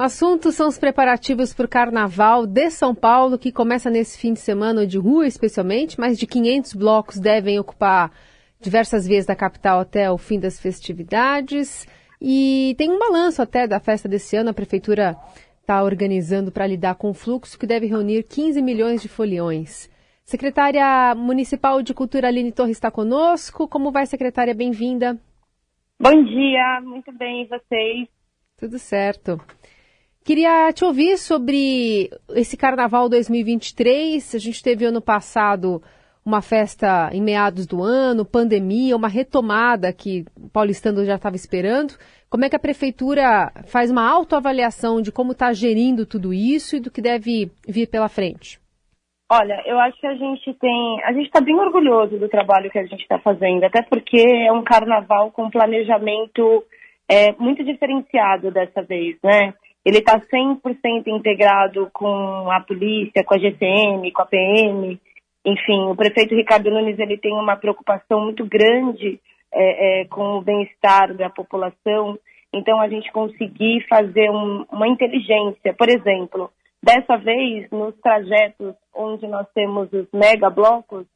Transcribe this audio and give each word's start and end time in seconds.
O 0.00 0.02
assunto 0.02 0.50
são 0.50 0.66
os 0.66 0.78
preparativos 0.78 1.52
para 1.52 1.66
o 1.66 1.68
Carnaval 1.68 2.46
de 2.46 2.70
São 2.70 2.94
Paulo, 2.94 3.38
que 3.38 3.52
começa 3.52 3.90
nesse 3.90 4.18
fim 4.18 4.32
de 4.32 4.40
semana 4.40 4.86
de 4.86 4.96
rua, 4.96 5.26
especialmente. 5.26 6.00
Mais 6.00 6.18
de 6.18 6.26
500 6.26 6.72
blocos 6.72 7.18
devem 7.20 7.58
ocupar 7.58 8.10
diversas 8.58 9.06
vias 9.06 9.26
da 9.26 9.36
capital 9.36 9.78
até 9.78 10.10
o 10.10 10.16
fim 10.16 10.40
das 10.40 10.58
festividades. 10.58 11.86
E 12.18 12.74
tem 12.78 12.90
um 12.90 12.98
balanço 12.98 13.42
até 13.42 13.66
da 13.66 13.78
festa 13.78 14.08
desse 14.08 14.34
ano. 14.36 14.48
A 14.48 14.54
prefeitura 14.54 15.18
está 15.60 15.84
organizando 15.84 16.50
para 16.50 16.66
lidar 16.66 16.94
com 16.94 17.10
o 17.10 17.14
fluxo 17.14 17.58
que 17.58 17.66
deve 17.66 17.84
reunir 17.84 18.22
15 18.22 18.62
milhões 18.62 19.02
de 19.02 19.08
foliões. 19.08 19.90
Secretária 20.24 21.14
Municipal 21.14 21.82
de 21.82 21.92
Cultura 21.92 22.28
Aline 22.28 22.52
Torres 22.52 22.78
está 22.78 22.90
conosco. 22.90 23.68
Como 23.68 23.92
vai, 23.92 24.06
secretária? 24.06 24.54
Bem-vinda. 24.54 25.20
Bom 26.00 26.24
dia, 26.24 26.80
muito 26.82 27.12
bem, 27.12 27.42
e 27.42 27.48
vocês? 27.48 28.08
Tudo 28.56 28.78
certo. 28.78 29.38
Queria 30.24 30.70
te 30.72 30.84
ouvir 30.84 31.16
sobre 31.16 32.10
esse 32.34 32.56
Carnaval 32.56 33.08
2023. 33.08 34.34
A 34.34 34.38
gente 34.38 34.62
teve 34.62 34.84
ano 34.84 35.00
passado 35.00 35.82
uma 36.24 36.42
festa 36.42 37.10
em 37.12 37.22
meados 37.22 37.66
do 37.66 37.82
ano, 37.82 38.24
pandemia, 38.24 38.94
uma 38.94 39.08
retomada 39.08 39.92
que 39.92 40.24
o 40.36 40.48
paulistano 40.50 41.04
já 41.04 41.14
estava 41.14 41.36
esperando. 41.36 41.94
Como 42.28 42.44
é 42.44 42.50
que 42.50 42.54
a 42.54 42.60
prefeitura 42.60 43.50
faz 43.66 43.90
uma 43.90 44.08
autoavaliação 44.08 45.00
de 45.00 45.10
como 45.10 45.32
está 45.32 45.52
gerindo 45.52 46.06
tudo 46.06 46.32
isso 46.32 46.76
e 46.76 46.80
do 46.80 46.90
que 46.90 47.00
deve 47.00 47.50
vir 47.66 47.88
pela 47.88 48.08
frente? 48.08 48.60
Olha, 49.32 49.62
eu 49.64 49.78
acho 49.78 49.98
que 49.98 50.06
a 50.06 50.14
gente 50.14 50.52
tem. 50.54 51.02
A 51.04 51.12
gente 51.12 51.26
está 51.26 51.40
bem 51.40 51.54
orgulhoso 51.54 52.18
do 52.18 52.28
trabalho 52.28 52.70
que 52.70 52.78
a 52.78 52.84
gente 52.84 53.00
está 53.00 53.18
fazendo, 53.18 53.64
até 53.64 53.80
porque 53.80 54.20
é 54.20 54.52
um 54.52 54.62
carnaval 54.62 55.30
com 55.30 55.48
planejamento 55.48 56.64
é, 57.08 57.32
muito 57.38 57.64
diferenciado 57.64 58.50
dessa 58.50 58.82
vez, 58.82 59.16
né? 59.22 59.54
Ele 59.84 59.98
está 59.98 60.20
100% 60.20 61.06
integrado 61.06 61.88
com 61.92 62.50
a 62.50 62.60
polícia, 62.60 63.24
com 63.24 63.34
a 63.34 63.38
GCM, 63.38 64.10
com 64.12 64.22
a 64.22 64.26
PM. 64.26 65.00
Enfim, 65.44 65.86
o 65.86 65.96
prefeito 65.96 66.34
Ricardo 66.34 66.70
Nunes 66.70 66.98
ele 66.98 67.16
tem 67.16 67.32
uma 67.32 67.56
preocupação 67.56 68.20
muito 68.20 68.44
grande 68.44 69.18
é, 69.52 70.02
é, 70.02 70.04
com 70.04 70.38
o 70.38 70.42
bem-estar 70.42 71.14
da 71.14 71.30
população. 71.30 72.18
Então, 72.52 72.80
a 72.80 72.88
gente 72.88 73.10
conseguir 73.12 73.86
fazer 73.88 74.30
um, 74.30 74.66
uma 74.70 74.86
inteligência. 74.86 75.72
Por 75.72 75.88
exemplo, 75.88 76.50
dessa 76.82 77.16
vez, 77.16 77.70
nos 77.70 77.94
trajetos 78.00 78.74
onde 78.94 79.26
nós 79.26 79.46
temos 79.54 79.90
os 79.92 80.06
mega 80.12 80.50
blocos, 80.50 81.06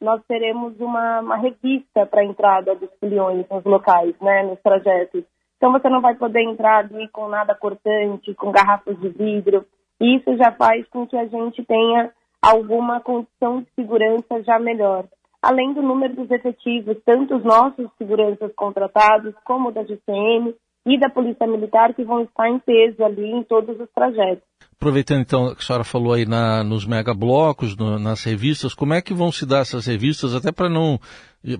nós 0.00 0.20
teremos 0.26 0.78
uma, 0.80 1.20
uma 1.20 1.36
revista 1.36 2.04
para 2.06 2.20
a 2.20 2.24
entrada 2.24 2.74
dos 2.74 2.90
filiões 2.98 3.48
nos 3.48 3.64
locais, 3.64 4.14
né, 4.20 4.42
nos 4.42 4.60
trajetos. 4.60 5.24
Então 5.62 5.70
você 5.70 5.88
não 5.88 6.00
vai 6.00 6.16
poder 6.16 6.42
entrar 6.42 6.78
ali 6.78 7.06
com 7.10 7.28
nada 7.28 7.54
cortante, 7.54 8.34
com 8.34 8.50
garrafas 8.50 8.98
de 8.98 9.08
vidro. 9.10 9.64
Isso 10.00 10.36
já 10.36 10.50
faz 10.50 10.84
com 10.88 11.06
que 11.06 11.16
a 11.16 11.24
gente 11.24 11.64
tenha 11.64 12.10
alguma 12.44 13.00
condição 13.00 13.60
de 13.60 13.68
segurança 13.76 14.42
já 14.42 14.58
melhor. 14.58 15.04
Além 15.40 15.72
do 15.72 15.80
número 15.80 16.16
dos 16.16 16.28
efetivos, 16.32 16.96
tanto 17.04 17.36
os 17.36 17.44
nossos 17.44 17.88
seguranças 17.96 18.52
contratados, 18.56 19.36
como 19.44 19.70
da 19.70 19.84
GCM 19.84 20.52
e 20.84 20.98
da 20.98 21.08
Polícia 21.08 21.46
Militar, 21.46 21.94
que 21.94 22.04
vão 22.04 22.22
estar 22.22 22.48
em 22.48 22.58
peso 22.58 23.04
ali 23.04 23.30
em 23.30 23.42
todos 23.44 23.78
os 23.78 23.88
trajetos. 23.94 24.42
Aproveitando 24.76 25.20
então 25.20 25.54
que 25.54 25.60
a 25.60 25.64
senhora 25.64 25.84
falou 25.84 26.12
aí 26.12 26.26
na, 26.26 26.64
nos 26.64 26.84
megablocos, 26.84 27.76
no, 27.76 27.98
nas 27.98 28.24
revistas, 28.24 28.74
como 28.74 28.94
é 28.94 29.00
que 29.00 29.14
vão 29.14 29.30
se 29.30 29.46
dar 29.46 29.60
essas 29.60 29.86
revistas, 29.86 30.34
até 30.34 30.50
para 30.50 30.68
não 30.68 30.98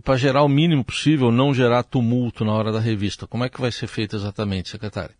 para 0.04 0.16
gerar 0.16 0.42
o 0.42 0.48
mínimo 0.48 0.84
possível, 0.84 1.30
não 1.30 1.54
gerar 1.54 1.82
tumulto 1.82 2.44
na 2.44 2.52
hora 2.52 2.72
da 2.72 2.80
revista? 2.80 3.26
Como 3.26 3.44
é 3.44 3.48
que 3.48 3.60
vai 3.60 3.70
ser 3.70 3.86
feito 3.86 4.16
exatamente, 4.16 4.68
secretário? 4.68 5.14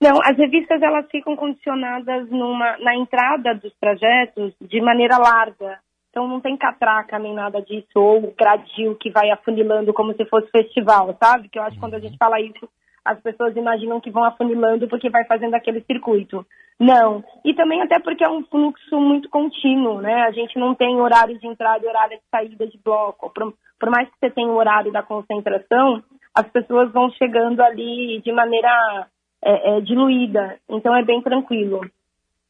Não, 0.00 0.18
as 0.22 0.36
revistas 0.36 0.80
elas 0.80 1.06
ficam 1.10 1.34
condicionadas 1.36 2.30
numa, 2.30 2.78
na 2.78 2.94
entrada 2.96 3.54
dos 3.54 3.72
trajetos 3.80 4.54
de 4.60 4.80
maneira 4.80 5.18
larga. 5.18 5.80
Então 6.10 6.26
não 6.26 6.40
tem 6.40 6.56
catraca 6.56 7.18
nem 7.18 7.34
nada 7.34 7.60
disso, 7.60 7.96
ou 7.96 8.34
gradil 8.36 8.94
que 8.96 9.10
vai 9.10 9.30
afunilando 9.30 9.92
como 9.92 10.14
se 10.14 10.24
fosse 10.26 10.50
festival, 10.50 11.16
sabe? 11.22 11.48
Que 11.48 11.58
eu 11.58 11.62
acho 11.62 11.74
que 11.74 11.80
quando 11.80 11.94
a 11.94 12.00
gente 12.00 12.16
fala 12.16 12.40
isso, 12.40 12.68
as 13.08 13.20
pessoas 13.20 13.56
imaginam 13.56 14.00
que 14.00 14.10
vão 14.10 14.24
afunilando 14.24 14.86
porque 14.86 15.08
vai 15.08 15.24
fazendo 15.24 15.54
aquele 15.54 15.80
circuito. 15.82 16.44
Não. 16.78 17.24
E 17.44 17.54
também 17.54 17.80
até 17.82 17.98
porque 17.98 18.22
é 18.22 18.28
um 18.28 18.44
fluxo 18.44 19.00
muito 19.00 19.28
contínuo, 19.30 20.00
né? 20.00 20.22
A 20.22 20.30
gente 20.30 20.58
não 20.58 20.74
tem 20.74 21.00
horário 21.00 21.38
de 21.38 21.46
entrada 21.46 21.84
e 21.84 21.88
horário 21.88 22.18
de 22.18 22.22
saída 22.30 22.66
de 22.66 22.78
bloco. 22.78 23.30
Por, 23.30 23.54
por 23.80 23.90
mais 23.90 24.08
que 24.08 24.14
você 24.20 24.30
tenha 24.30 24.48
o 24.48 24.56
horário 24.56 24.92
da 24.92 25.02
concentração, 25.02 26.02
as 26.34 26.46
pessoas 26.50 26.92
vão 26.92 27.10
chegando 27.12 27.60
ali 27.60 28.20
de 28.22 28.30
maneira 28.30 29.08
é, 29.42 29.78
é, 29.78 29.80
diluída. 29.80 30.58
Então 30.68 30.94
é 30.94 31.02
bem 31.02 31.22
tranquilo. 31.22 31.80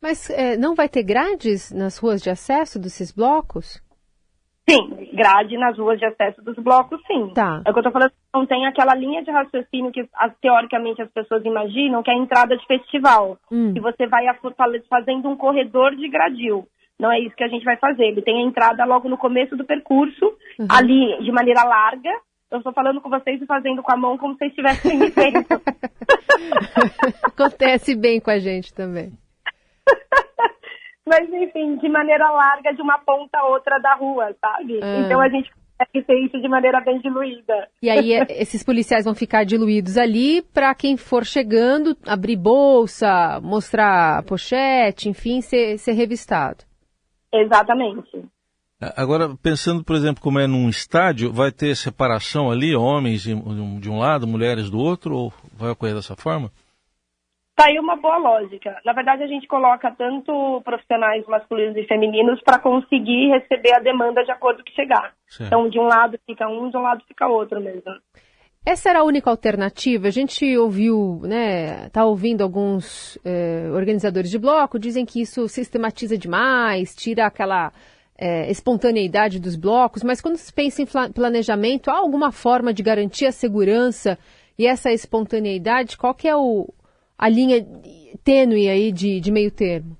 Mas 0.02 0.28
é, 0.30 0.56
não 0.56 0.74
vai 0.74 0.88
ter 0.88 1.02
grades 1.02 1.72
nas 1.72 1.98
ruas 1.98 2.20
de 2.20 2.30
acesso 2.30 2.78
desses 2.78 3.12
blocos? 3.12 3.80
Sim, 4.68 5.10
grade 5.14 5.56
nas 5.56 5.78
ruas 5.78 5.98
de 5.98 6.04
acesso 6.04 6.42
dos 6.42 6.56
blocos, 6.56 7.00
sim. 7.06 7.32
Tá. 7.34 7.62
É 7.64 7.70
o 7.70 7.72
que 7.72 7.78
eu 7.78 7.84
tô 7.84 7.90
falando, 7.90 8.12
não 8.34 8.46
tem 8.46 8.66
aquela 8.66 8.94
linha 8.94 9.22
de 9.22 9.30
raciocínio 9.30 9.90
que 9.92 10.06
as, 10.14 10.32
teoricamente 10.40 11.00
as 11.00 11.10
pessoas 11.10 11.44
imaginam, 11.44 12.02
que 12.02 12.10
é 12.10 12.14
a 12.14 12.18
entrada 12.18 12.56
de 12.56 12.66
festival. 12.66 13.38
Hum. 13.50 13.72
Que 13.72 13.80
você 13.80 14.06
vai 14.06 14.26
fazendo 14.88 15.28
um 15.28 15.36
corredor 15.36 15.94
de 15.96 16.08
gradil. 16.08 16.66
Não 16.98 17.12
é 17.12 17.20
isso 17.20 17.36
que 17.36 17.44
a 17.44 17.48
gente 17.48 17.64
vai 17.64 17.76
fazer. 17.76 18.04
Ele 18.04 18.22
tem 18.22 18.42
a 18.42 18.46
entrada 18.46 18.84
logo 18.84 19.08
no 19.08 19.16
começo 19.16 19.56
do 19.56 19.64
percurso, 19.64 20.26
uhum. 20.58 20.66
ali 20.68 21.22
de 21.22 21.30
maneira 21.30 21.62
larga. 21.62 22.10
Eu 22.50 22.58
estou 22.58 22.72
falando 22.72 23.00
com 23.00 23.10
vocês 23.10 23.40
e 23.40 23.46
fazendo 23.46 23.82
com 23.82 23.92
a 23.92 23.96
mão 23.96 24.18
como 24.18 24.36
se 24.36 24.46
estivessem 24.46 24.98
me 24.98 25.10
vendo. 25.10 25.46
Acontece 27.22 27.94
bem 27.94 28.20
com 28.20 28.30
a 28.30 28.38
gente 28.38 28.74
também. 28.74 29.12
Mas, 31.08 31.28
enfim, 31.32 31.76
de 31.76 31.88
maneira 31.88 32.30
larga, 32.30 32.74
de 32.74 32.82
uma 32.82 32.98
ponta 32.98 33.38
a 33.38 33.48
outra 33.48 33.78
da 33.78 33.94
rua, 33.94 34.34
sabe? 34.40 34.78
Ah. 34.82 35.00
Então 35.00 35.20
a 35.20 35.28
gente 35.28 35.50
consegue 35.78 36.06
ter 36.06 36.24
isso 36.24 36.40
de 36.40 36.48
maneira 36.48 36.80
bem 36.80 37.00
diluída. 37.00 37.68
E 37.82 37.88
aí 37.88 38.12
é, 38.12 38.26
esses 38.42 38.62
policiais 38.62 39.04
vão 39.04 39.14
ficar 39.14 39.44
diluídos 39.44 39.96
ali 39.96 40.42
para 40.42 40.74
quem 40.74 40.96
for 40.96 41.24
chegando, 41.24 41.96
abrir 42.06 42.36
bolsa, 42.36 43.40
mostrar 43.42 44.22
pochete, 44.24 45.08
enfim, 45.08 45.40
ser, 45.40 45.78
ser 45.78 45.92
revistado. 45.92 46.64
Exatamente. 47.32 48.24
Agora, 48.96 49.34
pensando, 49.42 49.82
por 49.82 49.96
exemplo, 49.96 50.22
como 50.22 50.38
é 50.38 50.46
num 50.46 50.68
estádio, 50.68 51.32
vai 51.32 51.50
ter 51.50 51.74
separação 51.74 52.48
ali, 52.48 52.76
homens 52.76 53.22
de 53.22 53.90
um 53.90 53.98
lado, 53.98 54.26
mulheres 54.26 54.70
do 54.70 54.78
outro, 54.78 55.16
ou 55.16 55.32
vai 55.52 55.70
ocorrer 55.70 55.96
dessa 55.96 56.14
forma? 56.14 56.52
Tá 57.58 57.64
aí 57.66 57.78
uma 57.80 57.96
boa 57.96 58.18
lógica. 58.18 58.80
Na 58.84 58.92
verdade, 58.92 59.24
a 59.24 59.26
gente 59.26 59.48
coloca 59.48 59.90
tanto 59.90 60.62
profissionais 60.64 61.26
masculinos 61.26 61.76
e 61.76 61.82
femininos 61.88 62.40
para 62.44 62.60
conseguir 62.60 63.30
receber 63.30 63.74
a 63.74 63.80
demanda 63.80 64.22
de 64.22 64.30
acordo 64.30 64.58
com 64.58 64.62
que 64.62 64.76
chegar. 64.76 65.12
Certo. 65.26 65.48
Então, 65.48 65.68
de 65.68 65.76
um 65.76 65.82
lado 65.82 66.16
fica 66.24 66.48
um, 66.48 66.70
de 66.70 66.76
um 66.76 66.82
lado 66.82 67.02
fica 67.08 67.26
outro 67.26 67.60
mesmo. 67.60 67.82
Essa 68.64 68.90
era 68.90 69.00
a 69.00 69.02
única 69.02 69.28
alternativa. 69.28 70.06
A 70.06 70.12
gente 70.12 70.56
ouviu, 70.56 71.20
né, 71.24 71.88
tá 71.88 72.04
ouvindo 72.04 72.42
alguns 72.42 73.18
eh, 73.24 73.68
organizadores 73.72 74.30
de 74.30 74.38
bloco, 74.38 74.78
dizem 74.78 75.04
que 75.04 75.20
isso 75.20 75.48
sistematiza 75.48 76.16
demais, 76.16 76.94
tira 76.94 77.26
aquela 77.26 77.72
eh, 78.16 78.48
espontaneidade 78.52 79.40
dos 79.40 79.56
blocos, 79.56 80.04
mas 80.04 80.20
quando 80.20 80.36
se 80.36 80.52
pensa 80.52 80.80
em 80.80 80.86
planejamento, 81.12 81.90
há 81.90 81.96
alguma 81.96 82.30
forma 82.30 82.72
de 82.72 82.84
garantir 82.84 83.26
a 83.26 83.32
segurança 83.32 84.16
e 84.56 84.64
essa 84.64 84.92
espontaneidade? 84.92 85.96
Qual 85.96 86.14
que 86.14 86.28
é 86.28 86.36
o, 86.36 86.68
a 87.18 87.28
linha 87.28 87.64
tênue 88.24 88.68
aí 88.68 88.92
de, 88.92 89.20
de 89.20 89.32
meio 89.32 89.50
termo? 89.50 89.96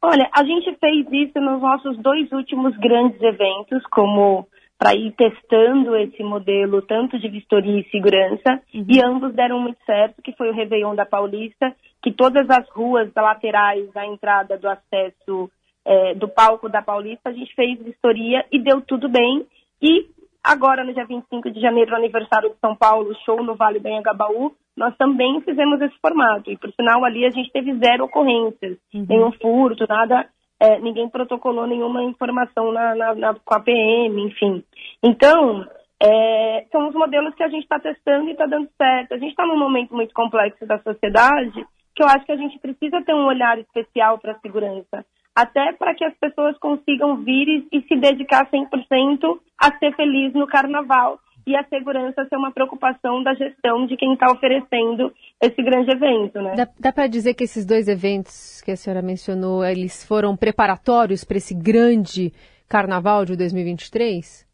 Olha, 0.00 0.28
a 0.34 0.44
gente 0.44 0.74
fez 0.78 1.06
isso 1.12 1.40
nos 1.40 1.60
nossos 1.60 1.96
dois 1.98 2.30
últimos 2.32 2.76
grandes 2.78 3.20
eventos, 3.20 3.82
como 3.90 4.46
para 4.78 4.96
ir 4.96 5.12
testando 5.12 5.94
esse 5.96 6.22
modelo 6.24 6.82
tanto 6.82 7.16
de 7.16 7.28
vistoria 7.28 7.80
e 7.80 7.88
segurança, 7.90 8.60
uhum. 8.74 8.84
e 8.88 9.00
ambos 9.00 9.32
deram 9.32 9.60
muito 9.60 9.78
certo, 9.86 10.20
que 10.20 10.32
foi 10.32 10.50
o 10.50 10.54
Réveillon 10.54 10.96
da 10.96 11.06
Paulista, 11.06 11.72
que 12.02 12.12
todas 12.12 12.50
as 12.50 12.68
ruas 12.70 13.08
laterais 13.14 13.92
da 13.92 14.04
entrada 14.04 14.58
do 14.58 14.68
acesso 14.68 15.48
é, 15.84 16.14
do 16.14 16.28
palco 16.28 16.68
da 16.68 16.82
Paulista, 16.82 17.30
a 17.30 17.32
gente 17.32 17.54
fez 17.54 17.80
vistoria 17.80 18.44
e 18.50 18.58
deu 18.58 18.80
tudo 18.80 19.08
bem. 19.08 19.46
E 19.80 20.06
agora, 20.42 20.84
no 20.84 20.92
dia 20.92 21.04
25 21.04 21.50
de 21.50 21.60
janeiro, 21.60 21.94
aniversário 21.94 22.50
de 22.50 22.56
São 22.60 22.74
Paulo, 22.74 23.14
show 23.24 23.42
no 23.42 23.54
Vale 23.54 23.78
do 23.78 23.86
Anhangabaú, 23.88 24.52
nós 24.76 24.96
também 24.96 25.40
fizemos 25.42 25.80
esse 25.80 25.96
formato. 26.00 26.50
E, 26.50 26.56
por 26.56 26.72
sinal, 26.72 27.04
ali 27.04 27.24
a 27.24 27.30
gente 27.30 27.50
teve 27.52 27.74
zero 27.74 28.04
ocorrências, 28.04 28.78
uhum. 28.94 29.06
nenhum 29.08 29.32
furto, 29.32 29.86
nada, 29.88 30.28
é, 30.60 30.78
ninguém 30.78 31.08
protocolou 31.08 31.66
nenhuma 31.66 32.02
informação 32.04 32.72
na, 32.72 32.94
na, 32.94 33.14
na, 33.14 33.34
com 33.34 33.54
a 33.54 33.60
PM, 33.60 34.22
enfim. 34.22 34.64
Então, 35.02 35.66
é, 36.02 36.66
são 36.70 36.88
os 36.88 36.94
modelos 36.94 37.34
que 37.34 37.42
a 37.42 37.48
gente 37.48 37.62
está 37.62 37.78
testando 37.78 38.28
e 38.28 38.32
está 38.32 38.46
dando 38.46 38.68
certo. 38.76 39.14
A 39.14 39.18
gente 39.18 39.30
está 39.30 39.46
num 39.46 39.58
momento 39.58 39.94
muito 39.94 40.14
complexo 40.14 40.66
da 40.66 40.78
sociedade 40.78 41.64
que 41.94 42.02
eu 42.02 42.06
acho 42.06 42.24
que 42.24 42.32
a 42.32 42.36
gente 42.36 42.58
precisa 42.58 43.02
ter 43.02 43.14
um 43.14 43.26
olhar 43.26 43.58
especial 43.58 44.18
para 44.18 44.32
a 44.32 44.38
segurança. 44.38 45.04
Até 45.34 45.72
para 45.72 45.94
que 45.94 46.04
as 46.04 46.14
pessoas 46.18 46.56
consigam 46.58 47.16
vir 47.22 47.48
e, 47.48 47.68
e 47.72 47.82
se 47.82 47.96
dedicar 47.96 48.50
100% 48.50 49.40
a 49.58 49.78
ser 49.78 49.94
feliz 49.96 50.34
no 50.34 50.46
carnaval 50.46 51.18
e 51.46 51.56
a 51.56 51.64
segurança 51.64 52.24
ser 52.28 52.36
uma 52.36 52.52
preocupação 52.52 53.22
da 53.22 53.34
gestão 53.34 53.86
de 53.86 53.96
quem 53.96 54.12
está 54.12 54.30
oferecendo 54.30 55.12
esse 55.40 55.62
grande 55.62 55.90
evento, 55.90 56.40
né? 56.40 56.54
Dá, 56.54 56.68
dá 56.78 56.92
para 56.92 57.06
dizer 57.06 57.34
que 57.34 57.44
esses 57.44 57.66
dois 57.66 57.88
eventos 57.88 58.60
que 58.62 58.70
a 58.70 58.76
senhora 58.76 59.02
mencionou, 59.02 59.64
eles 59.64 60.04
foram 60.06 60.36
preparatórios 60.36 61.24
para 61.24 61.38
esse 61.38 61.54
grande 61.54 62.32
carnaval 62.68 63.24
de 63.24 63.36
2023? 63.36 64.50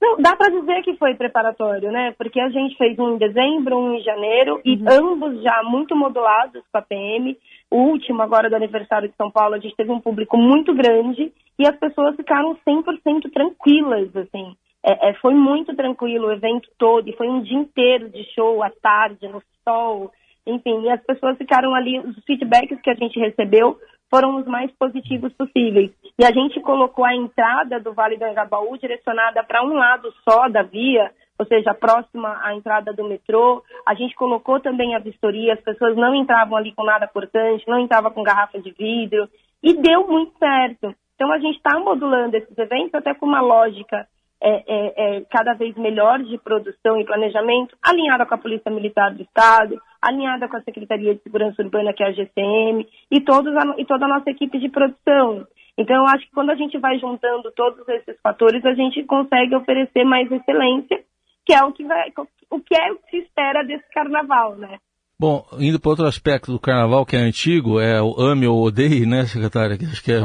Não, 0.00 0.16
dá 0.16 0.34
para 0.34 0.48
dizer 0.48 0.82
que 0.82 0.96
foi 0.96 1.14
preparatório, 1.14 1.92
né? 1.92 2.14
Porque 2.16 2.40
a 2.40 2.48
gente 2.48 2.74
fez 2.76 2.98
um 2.98 3.16
em 3.16 3.18
dezembro, 3.18 3.76
um 3.76 3.94
em 3.94 4.02
janeiro, 4.02 4.54
uhum. 4.54 4.62
e 4.64 4.82
ambos 4.88 5.42
já 5.42 5.62
muito 5.62 5.94
modulados 5.94 6.62
com 6.72 6.78
a 6.78 6.82
PM. 6.82 7.36
Último, 7.70 8.20
agora 8.20 8.50
do 8.50 8.56
aniversário 8.56 9.08
de 9.08 9.14
São 9.16 9.30
Paulo, 9.30 9.54
a 9.54 9.58
gente 9.58 9.76
teve 9.76 9.92
um 9.92 10.00
público 10.00 10.36
muito 10.36 10.74
grande 10.74 11.32
e 11.58 11.68
as 11.68 11.76
pessoas 11.76 12.16
ficaram 12.16 12.56
100% 12.66 13.30
tranquilas, 13.32 14.14
assim. 14.16 14.56
É, 14.82 15.10
é, 15.10 15.14
foi 15.14 15.34
muito 15.34 15.74
tranquilo 15.76 16.28
o 16.28 16.32
evento 16.32 16.68
todo, 16.78 17.08
e 17.08 17.16
foi 17.16 17.28
um 17.28 17.42
dia 17.42 17.58
inteiro 17.58 18.08
de 18.08 18.24
show, 18.34 18.62
à 18.62 18.70
tarde, 18.70 19.28
no 19.28 19.42
sol, 19.62 20.10
enfim, 20.46 20.82
e 20.82 20.90
as 20.90 21.02
pessoas 21.04 21.36
ficaram 21.36 21.74
ali, 21.74 21.98
os 22.00 22.16
feedbacks 22.24 22.80
que 22.80 22.90
a 22.90 22.94
gente 22.94 23.18
recebeu 23.20 23.78
foram 24.10 24.38
os 24.38 24.46
mais 24.46 24.70
positivos 24.72 25.32
possíveis. 25.34 25.92
E 26.18 26.24
a 26.24 26.32
gente 26.32 26.60
colocou 26.60 27.04
a 27.04 27.14
entrada 27.14 27.78
do 27.78 27.92
Vale 27.92 28.16
do 28.16 28.26
Engabaú 28.26 28.76
direcionada 28.76 29.44
para 29.44 29.62
um 29.62 29.74
lado 29.74 30.12
só 30.28 30.48
da 30.48 30.62
via, 30.62 31.12
ou 31.40 31.46
seja, 31.46 31.72
próxima 31.72 32.38
à 32.44 32.54
entrada 32.54 32.92
do 32.92 33.08
metrô. 33.08 33.64
A 33.86 33.94
gente 33.94 34.14
colocou 34.14 34.60
também 34.60 34.94
a 34.94 34.98
vistoria, 34.98 35.54
as 35.54 35.60
pessoas 35.62 35.96
não 35.96 36.14
entravam 36.14 36.54
ali 36.54 36.70
com 36.74 36.84
nada 36.84 37.08
cortante, 37.08 37.66
não 37.66 37.80
entravam 37.80 38.10
com 38.10 38.22
garrafa 38.22 38.60
de 38.60 38.70
vidro, 38.72 39.26
e 39.62 39.72
deu 39.72 40.06
muito 40.06 40.38
certo. 40.38 40.94
Então 41.14 41.32
a 41.32 41.38
gente 41.38 41.56
está 41.56 41.80
modulando 41.80 42.36
esses 42.36 42.58
eventos 42.58 42.94
até 42.94 43.14
com 43.14 43.24
uma 43.24 43.40
lógica 43.40 44.06
é, 44.42 44.50
é, 44.66 44.92
é, 44.96 45.20
cada 45.30 45.54
vez 45.54 45.74
melhor 45.76 46.18
de 46.22 46.36
produção 46.36 47.00
e 47.00 47.06
planejamento, 47.06 47.74
alinhada 47.82 48.26
com 48.26 48.34
a 48.34 48.38
Polícia 48.38 48.70
Militar 48.70 49.14
do 49.14 49.22
Estado, 49.22 49.80
alinhada 50.02 50.46
com 50.46 50.58
a 50.58 50.62
Secretaria 50.62 51.14
de 51.14 51.22
Segurança 51.22 51.62
Urbana, 51.62 51.94
que 51.94 52.02
é 52.02 52.08
a 52.08 52.12
GCM, 52.12 52.86
e, 53.10 53.20
todos 53.22 53.56
a, 53.56 53.62
e 53.78 53.86
toda 53.86 54.04
a 54.04 54.08
nossa 54.08 54.30
equipe 54.30 54.58
de 54.58 54.68
produção. 54.68 55.46
Então, 55.76 55.96
eu 55.96 56.04
acho 56.04 56.26
que 56.26 56.34
quando 56.34 56.50
a 56.50 56.54
gente 56.54 56.76
vai 56.78 56.98
juntando 56.98 57.50
todos 57.52 57.88
esses 57.88 58.20
fatores, 58.20 58.62
a 58.66 58.74
gente 58.74 59.02
consegue 59.04 59.56
oferecer 59.56 60.04
mais 60.04 60.30
excelência, 60.30 61.02
que 61.44 61.52
é 61.52 61.62
o 61.64 61.72
que, 61.72 61.84
vai, 61.84 62.12
o 62.50 62.60
que 62.60 62.74
é 62.74 62.92
o 62.92 62.96
que 62.96 63.10
se 63.10 63.16
espera 63.18 63.62
desse 63.64 63.88
carnaval, 63.92 64.56
né? 64.56 64.78
Bom, 65.20 65.46
indo 65.58 65.78
para 65.78 65.90
outro 65.90 66.06
aspecto 66.06 66.50
do 66.50 66.58
carnaval 66.58 67.04
que 67.04 67.14
é 67.14 67.18
antigo, 67.18 67.78
é 67.78 68.00
o 68.00 68.18
ame 68.18 68.46
ou 68.46 68.64
odeie, 68.64 69.04
né, 69.04 69.26
secretária? 69.26 69.76
Que 69.76 69.84
acho 69.84 70.02
que 70.02 70.12
é, 70.12 70.22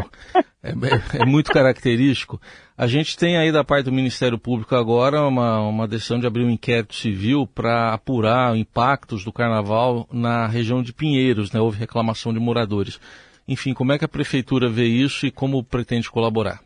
é, 0.63 0.71
é, 1.21 1.25
muito 1.25 1.51
característico. 1.51 2.39
A 2.77 2.87
gente 2.87 3.17
tem 3.17 3.35
aí 3.35 3.51
da 3.51 3.61
parte 3.61 3.85
do 3.85 3.91
Ministério 3.91 4.39
Público 4.39 4.73
agora 4.73 5.27
uma, 5.27 5.59
uma 5.67 5.85
decisão 5.85 6.17
de 6.17 6.25
abrir 6.25 6.45
um 6.45 6.49
inquérito 6.49 6.95
civil 6.95 7.45
para 7.45 7.93
apurar 7.93 8.55
impactos 8.55 9.25
do 9.25 9.33
carnaval 9.33 10.07
na 10.13 10.47
região 10.47 10.81
de 10.81 10.93
Pinheiros, 10.93 11.51
né? 11.51 11.59
Houve 11.59 11.77
reclamação 11.77 12.33
de 12.33 12.39
moradores. 12.39 12.97
Enfim, 13.45 13.73
como 13.73 13.91
é 13.91 13.99
que 13.99 14.05
a 14.05 14.07
prefeitura 14.07 14.69
vê 14.69 14.85
isso 14.85 15.25
e 15.25 15.31
como 15.31 15.61
pretende 15.61 16.09
colaborar? 16.09 16.61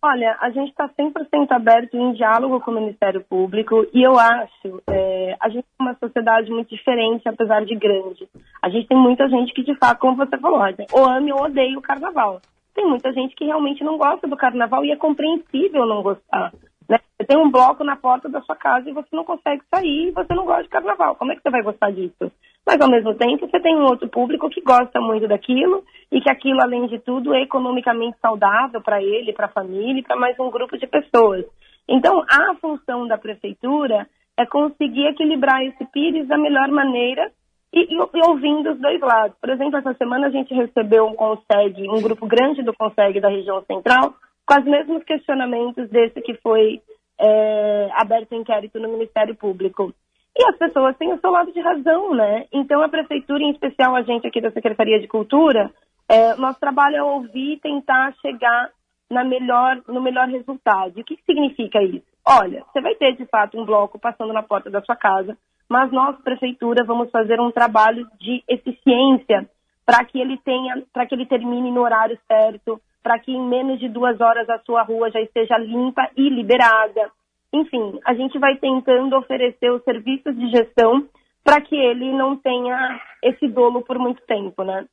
Olha, 0.00 0.36
a 0.40 0.50
gente 0.50 0.70
está 0.70 0.88
100% 0.88 1.50
aberto 1.50 1.96
em 1.96 2.12
diálogo 2.12 2.60
com 2.60 2.70
o 2.70 2.74
Ministério 2.74 3.24
Público 3.28 3.84
e 3.92 4.00
eu 4.00 4.16
acho, 4.16 4.80
é, 4.88 5.36
a 5.40 5.48
gente 5.48 5.66
é 5.78 5.82
uma 5.82 5.94
sociedade 5.94 6.48
muito 6.52 6.72
diferente, 6.72 7.28
apesar 7.28 7.64
de 7.64 7.74
grande. 7.74 8.28
A 8.62 8.68
gente 8.68 8.86
tem 8.86 8.96
muita 8.96 9.28
gente 9.28 9.52
que, 9.52 9.64
de 9.64 9.76
fato, 9.76 9.98
como 9.98 10.16
você 10.16 10.38
falou, 10.38 10.60
ou 10.92 11.04
ame 11.04 11.32
ou 11.32 11.42
odeia 11.42 11.76
o 11.76 11.82
carnaval. 11.82 12.40
Tem 12.76 12.86
muita 12.86 13.12
gente 13.12 13.34
que 13.34 13.44
realmente 13.44 13.82
não 13.82 13.98
gosta 13.98 14.28
do 14.28 14.36
carnaval 14.36 14.84
e 14.84 14.92
é 14.92 14.96
compreensível 14.96 15.84
não 15.84 16.00
gostar. 16.00 16.52
Né? 16.88 17.00
Você 17.18 17.26
tem 17.26 17.36
um 17.36 17.50
bloco 17.50 17.82
na 17.82 17.96
porta 17.96 18.28
da 18.28 18.40
sua 18.42 18.54
casa 18.54 18.88
e 18.88 18.92
você 18.92 19.08
não 19.12 19.24
consegue 19.24 19.62
sair 19.68 20.08
e 20.08 20.10
você 20.12 20.32
não 20.32 20.44
gosta 20.44 20.62
de 20.62 20.68
carnaval. 20.68 21.16
Como 21.16 21.32
é 21.32 21.34
que 21.34 21.42
você 21.42 21.50
vai 21.50 21.62
gostar 21.62 21.90
disso? 21.90 22.30
Mas, 22.68 22.78
ao 22.82 22.90
mesmo 22.90 23.14
tempo, 23.14 23.48
você 23.48 23.58
tem 23.60 23.74
um 23.74 23.86
outro 23.86 24.06
público 24.10 24.50
que 24.50 24.60
gosta 24.60 25.00
muito 25.00 25.26
daquilo 25.26 25.82
e 26.12 26.20
que 26.20 26.28
aquilo, 26.28 26.60
além 26.60 26.86
de 26.86 26.98
tudo, 26.98 27.32
é 27.32 27.40
economicamente 27.40 28.18
saudável 28.20 28.82
para 28.82 29.02
ele, 29.02 29.32
para 29.32 29.46
a 29.46 29.50
família 29.50 30.00
e 30.00 30.02
para 30.02 30.16
mais 30.16 30.38
um 30.38 30.50
grupo 30.50 30.76
de 30.76 30.86
pessoas. 30.86 31.46
Então, 31.88 32.22
a 32.28 32.54
função 32.56 33.06
da 33.08 33.16
prefeitura 33.16 34.06
é 34.36 34.44
conseguir 34.44 35.06
equilibrar 35.06 35.64
esse 35.64 35.82
pires 35.86 36.28
da 36.28 36.36
melhor 36.36 36.68
maneira 36.68 37.32
e, 37.72 37.84
e, 37.84 37.94
e, 37.94 38.28
ouvindo 38.28 38.72
os 38.72 38.78
dois 38.78 39.00
lados. 39.00 39.34
Por 39.40 39.48
exemplo, 39.48 39.78
essa 39.78 39.94
semana 39.94 40.26
a 40.26 40.30
gente 40.30 40.52
recebeu 40.52 41.06
um 41.06 41.14
CONSEG, 41.14 41.88
um 41.88 42.02
grupo 42.02 42.26
grande 42.26 42.62
do 42.62 42.74
CONSEG 42.74 43.18
da 43.18 43.30
região 43.30 43.62
central, 43.62 44.12
com 44.44 44.60
os 44.60 44.64
mesmos 44.66 45.02
questionamentos 45.04 45.88
desse 45.88 46.20
que 46.20 46.34
foi 46.42 46.82
é, 47.18 47.88
aberto 47.94 48.34
inquérito 48.34 48.78
no 48.78 48.90
Ministério 48.90 49.34
Público. 49.34 49.90
E 50.38 50.44
as 50.44 50.56
pessoas 50.56 50.96
têm 50.96 51.12
o 51.12 51.18
seu 51.18 51.30
lado 51.30 51.52
de 51.52 51.60
razão, 51.60 52.14
né? 52.14 52.46
Então 52.52 52.80
a 52.80 52.88
prefeitura, 52.88 53.42
em 53.42 53.50
especial 53.50 53.96
a 53.96 54.02
gente 54.02 54.24
aqui 54.24 54.40
da 54.40 54.52
Secretaria 54.52 55.00
de 55.00 55.08
Cultura, 55.08 55.70
é, 56.08 56.36
nosso 56.36 56.60
trabalho 56.60 56.96
é 56.96 57.02
ouvir 57.02 57.54
e 57.54 57.60
tentar 57.60 58.14
chegar 58.22 58.70
na 59.10 59.24
melhor, 59.24 59.82
no 59.88 60.00
melhor 60.00 60.28
resultado. 60.28 60.96
E 60.96 61.00
o 61.00 61.04
que, 61.04 61.18
significa 61.26 61.82
isso? 61.82 62.06
Olha, 62.24 62.62
você 62.72 62.80
vai 62.80 62.94
ter 62.94 63.16
de 63.16 63.26
fato 63.26 63.58
um 63.58 63.64
bloco 63.64 63.98
passando 63.98 64.32
na 64.32 64.42
porta 64.42 64.70
da 64.70 64.80
sua 64.82 64.94
casa, 64.94 65.36
mas 65.68 65.90
nós, 65.90 66.16
prefeitura, 66.22 66.84
vamos 66.84 67.10
fazer 67.10 67.40
um 67.40 67.50
trabalho 67.50 68.06
de 68.20 68.42
eficiência 68.48 69.48
para 69.84 70.04
que 70.04 70.20
ele 70.20 70.38
tenha, 70.38 70.82
para 70.92 71.06
que 71.06 71.14
ele 71.14 71.26
termine 71.26 71.70
no 71.72 71.80
horário 71.80 72.18
certo, 72.26 72.80
para 73.02 73.18
que 73.18 73.32
em 73.32 73.48
menos 73.48 73.80
de 73.80 73.88
duas 73.88 74.20
horas 74.20 74.48
a 74.48 74.58
sua 74.58 74.82
rua 74.82 75.10
já 75.10 75.20
esteja 75.20 75.56
limpa 75.58 76.08
e 76.16 76.28
liberada. 76.28 77.10
Enfim, 77.52 77.98
a 78.04 78.14
gente 78.14 78.38
vai 78.38 78.56
tentando 78.56 79.16
oferecer 79.16 79.70
os 79.70 79.82
serviços 79.82 80.36
de 80.36 80.50
gestão 80.50 81.08
para 81.42 81.60
que 81.60 81.74
ele 81.74 82.12
não 82.12 82.36
tenha 82.36 83.00
esse 83.22 83.48
dolo 83.48 83.82
por 83.82 83.98
muito 83.98 84.22
tempo, 84.26 84.62
né? 84.62 84.86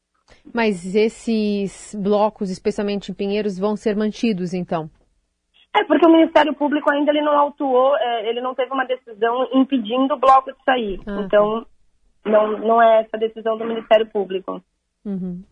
Mas 0.54 0.96
esses 0.96 1.96
blocos, 2.02 2.50
especialmente 2.50 3.12
em 3.12 3.16
Pinheiros, 3.16 3.60
vão 3.60 3.76
ser 3.76 3.96
mantidos, 3.96 4.54
então? 4.54 4.90
É, 5.76 5.84
porque 5.84 6.08
o 6.08 6.12
Ministério 6.12 6.54
Público 6.54 6.90
ainda 6.90 7.12
ele 7.12 7.22
não 7.22 7.38
autuou, 7.38 7.98
é, 7.98 8.30
ele 8.30 8.40
não 8.40 8.56
teve 8.56 8.72
uma 8.72 8.86
decisão 8.86 9.50
impedindo 9.54 10.14
o 10.14 10.20
bloco 10.20 10.52
de 10.52 10.64
sair. 10.64 11.00
Ah, 11.06 11.22
então, 11.22 11.66
não, 12.24 12.58
não 12.60 12.82
é 12.82 13.02
essa 13.02 13.18
decisão 13.18 13.58
do 13.58 13.66
Ministério 13.66 14.08
Público. 14.08 14.64
Uhum. 15.04 15.44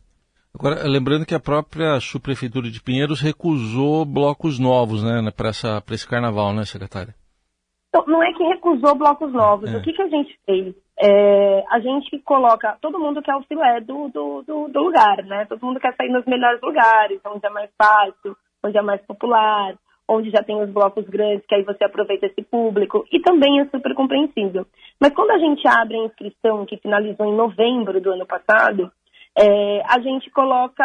Agora, 0.57 0.87
lembrando 0.87 1.25
que 1.25 1.33
a 1.33 1.39
própria 1.39 1.99
subprefeitura 1.99 2.69
de 2.69 2.81
Pinheiros 2.81 3.19
recusou 3.19 4.05
blocos 4.05 4.59
novos, 4.59 5.03
né, 5.03 5.19
para 5.35 5.49
esse 5.49 6.07
carnaval, 6.07 6.53
né, 6.53 6.63
secretária? 6.63 7.15
Então, 7.89 8.05
não 8.07 8.23
é 8.23 8.31
que 8.33 8.43
recusou 8.43 8.95
blocos 8.95 9.31
novos. 9.31 9.71
É. 9.71 9.77
O 9.77 9.81
que, 9.81 9.93
que 9.93 10.01
a 10.01 10.07
gente 10.07 10.39
fez? 10.45 10.75
É, 10.99 11.63
a 11.69 11.79
gente 11.79 12.19
coloca, 12.19 12.77
todo 12.81 12.99
mundo 12.99 13.21
quer 13.21 13.35
o 13.35 13.43
filé 13.43 13.81
do, 13.81 14.09
do, 14.09 14.43
do, 14.43 14.67
do, 14.67 14.83
lugar, 14.83 15.23
né? 15.23 15.45
Todo 15.45 15.65
mundo 15.65 15.79
quer 15.79 15.95
sair 15.95 16.09
nos 16.09 16.25
melhores 16.25 16.61
lugares, 16.61 17.19
onde 17.25 17.45
é 17.45 17.49
mais 17.49 17.69
fácil, 17.75 18.35
onde 18.63 18.77
é 18.77 18.81
mais 18.81 19.01
popular, 19.05 19.75
onde 20.07 20.29
já 20.29 20.43
tem 20.43 20.61
os 20.61 20.69
blocos 20.69 21.05
grandes, 21.05 21.45
que 21.47 21.55
aí 21.55 21.63
você 21.63 21.83
aproveita 21.83 22.27
esse 22.27 22.41
público, 22.43 23.05
e 23.11 23.19
também 23.19 23.59
é 23.59 23.65
super 23.65 23.93
compreensível. 23.95 24.65
Mas 24.99 25.13
quando 25.13 25.31
a 25.31 25.39
gente 25.39 25.67
abre 25.67 25.95
a 25.95 26.05
inscrição, 26.05 26.65
que 26.65 26.77
finalizou 26.77 27.25
em 27.25 27.35
novembro 27.35 27.99
do 27.99 28.11
ano 28.11 28.25
passado, 28.25 28.91
é, 29.37 29.81
a 29.87 29.99
gente 29.99 30.29
coloca 30.31 30.83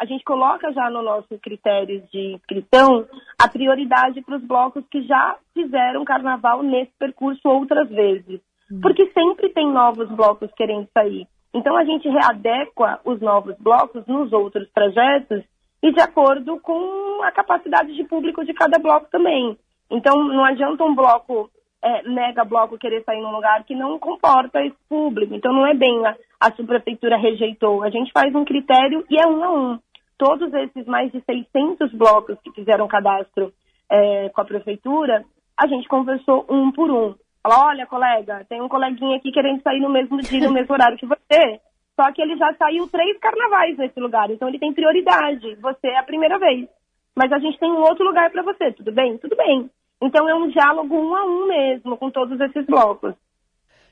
a 0.00 0.06
gente 0.06 0.24
coloca 0.24 0.72
já 0.72 0.88
no 0.88 1.02
nosso 1.02 1.38
critério 1.42 2.02
de 2.10 2.32
inscrição 2.32 3.06
a 3.38 3.46
prioridade 3.46 4.22
para 4.22 4.36
os 4.36 4.42
blocos 4.42 4.82
que 4.90 5.02
já 5.02 5.36
fizeram 5.52 6.06
carnaval 6.06 6.62
nesse 6.62 6.90
percurso 6.98 7.46
outras 7.46 7.86
vezes. 7.90 8.40
Uhum. 8.70 8.80
Porque 8.80 9.10
sempre 9.12 9.50
tem 9.50 9.70
novos 9.70 10.08
blocos 10.08 10.50
querendo 10.56 10.88
sair. 10.94 11.26
Então 11.52 11.76
a 11.76 11.84
gente 11.84 12.08
readequa 12.08 12.98
os 13.04 13.20
novos 13.20 13.54
blocos 13.58 14.06
nos 14.06 14.32
outros 14.32 14.70
trajetos 14.72 15.44
e 15.82 15.92
de 15.92 16.00
acordo 16.00 16.58
com 16.60 17.22
a 17.22 17.30
capacidade 17.30 17.94
de 17.94 18.04
público 18.04 18.42
de 18.42 18.54
cada 18.54 18.78
bloco 18.78 19.06
também. 19.10 19.54
Então 19.90 20.14
não 20.24 20.46
adianta 20.46 20.82
um 20.82 20.94
bloco 20.94 21.50
é, 21.82 22.02
mega 22.08 22.44
bloco 22.44 22.78
querer 22.78 23.02
sair 23.04 23.20
num 23.20 23.32
lugar 23.32 23.64
que 23.64 23.74
não 23.74 23.98
comporta 23.98 24.62
esse 24.64 24.76
público. 24.88 25.34
Então 25.34 25.52
não 25.52 25.66
é 25.66 25.74
bem 25.74 26.06
a, 26.06 26.16
a 26.40 26.52
subprefeitura 26.52 27.16
rejeitou. 27.16 27.82
A 27.82 27.90
gente 27.90 28.12
faz 28.12 28.34
um 28.34 28.44
critério 28.44 29.04
e 29.10 29.18
é 29.18 29.26
um 29.26 29.44
a 29.44 29.50
um. 29.50 29.78
Todos 30.18 30.52
esses 30.52 30.86
mais 30.86 31.10
de 31.10 31.22
600 31.22 31.92
blocos 31.92 32.38
que 32.44 32.52
fizeram 32.52 32.86
cadastro 32.86 33.52
é, 33.90 34.28
com 34.28 34.40
a 34.40 34.44
prefeitura, 34.44 35.24
a 35.56 35.66
gente 35.66 35.88
conversou 35.88 36.44
um 36.48 36.70
por 36.70 36.90
um. 36.90 37.14
Fala, 37.42 37.68
olha, 37.68 37.86
colega, 37.86 38.44
tem 38.48 38.60
um 38.60 38.68
coleguinha 38.68 39.16
aqui 39.16 39.32
querendo 39.32 39.62
sair 39.62 39.80
no 39.80 39.88
mesmo 39.88 40.18
dia, 40.20 40.46
no 40.46 40.52
mesmo 40.52 40.74
horário 40.74 40.98
que 40.98 41.06
você. 41.06 41.60
Só 41.98 42.12
que 42.12 42.22
ele 42.22 42.36
já 42.36 42.54
saiu 42.54 42.86
três 42.88 43.18
carnavais 43.18 43.76
nesse 43.78 43.98
lugar, 43.98 44.30
então 44.30 44.48
ele 44.48 44.58
tem 44.58 44.72
prioridade. 44.72 45.54
Você 45.56 45.88
é 45.88 45.98
a 45.98 46.02
primeira 46.02 46.38
vez. 46.38 46.68
Mas 47.16 47.32
a 47.32 47.38
gente 47.38 47.58
tem 47.58 47.70
um 47.70 47.80
outro 47.80 48.04
lugar 48.04 48.30
para 48.30 48.42
você, 48.42 48.72
tudo 48.72 48.92
bem? 48.92 49.18
Tudo 49.18 49.36
bem. 49.36 49.70
Então 50.02 50.28
é 50.28 50.34
um 50.34 50.48
diálogo 50.48 50.94
um 50.94 51.14
a 51.14 51.24
um 51.26 51.46
mesmo 51.48 51.96
com 51.96 52.10
todos 52.10 52.40
esses 52.40 52.66
blocos. 52.66 53.14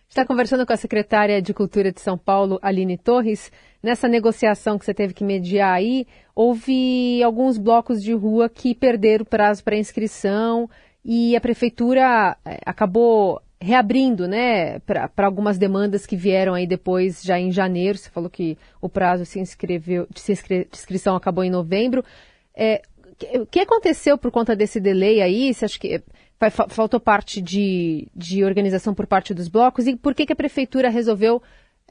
Está 0.08 0.24
conversando 0.24 0.64
com 0.64 0.72
a 0.72 0.76
secretária 0.76 1.42
de 1.42 1.52
Cultura 1.52 1.92
de 1.92 2.00
São 2.00 2.16
Paulo, 2.16 2.58
Aline 2.62 2.96
Torres. 2.96 3.52
Nessa 3.82 4.08
negociação 4.08 4.78
que 4.78 4.84
você 4.86 4.94
teve 4.94 5.12
que 5.12 5.22
mediar 5.22 5.74
aí, 5.74 6.06
houve 6.34 7.22
alguns 7.22 7.58
blocos 7.58 8.02
de 8.02 8.14
rua 8.14 8.48
que 8.48 8.74
perderam 8.74 9.22
o 9.22 9.28
prazo 9.28 9.62
para 9.62 9.76
inscrição 9.76 10.68
e 11.04 11.36
a 11.36 11.40
prefeitura 11.40 12.36
é, 12.44 12.58
acabou 12.64 13.40
reabrindo, 13.60 14.26
né, 14.26 14.78
para 14.80 15.10
algumas 15.26 15.58
demandas 15.58 16.06
que 16.06 16.16
vieram 16.16 16.54
aí 16.54 16.66
depois, 16.66 17.22
já 17.22 17.38
em 17.38 17.52
janeiro. 17.52 17.98
Você 17.98 18.08
falou 18.08 18.30
que 18.30 18.56
o 18.80 18.88
prazo 18.88 19.26
se 19.26 19.38
inscreveu, 19.38 20.06
de, 20.10 20.32
inscre, 20.32 20.64
de 20.70 20.76
inscrição 20.76 21.16
acabou 21.16 21.44
em 21.44 21.50
novembro. 21.50 22.02
É, 22.54 22.82
o 23.34 23.46
que 23.46 23.60
aconteceu 23.60 24.16
por 24.16 24.30
conta 24.30 24.54
desse 24.54 24.80
delay 24.80 25.20
aí? 25.20 25.52
Você 25.52 25.64
acha 25.64 25.78
que 25.78 26.02
faltou 26.68 27.00
parte 27.00 27.42
de, 27.42 28.08
de 28.14 28.44
organização 28.44 28.94
por 28.94 29.06
parte 29.06 29.34
dos 29.34 29.48
blocos? 29.48 29.86
E 29.86 29.96
por 29.96 30.14
que, 30.14 30.26
que 30.26 30.32
a 30.32 30.36
prefeitura 30.36 30.88
resolveu 30.88 31.42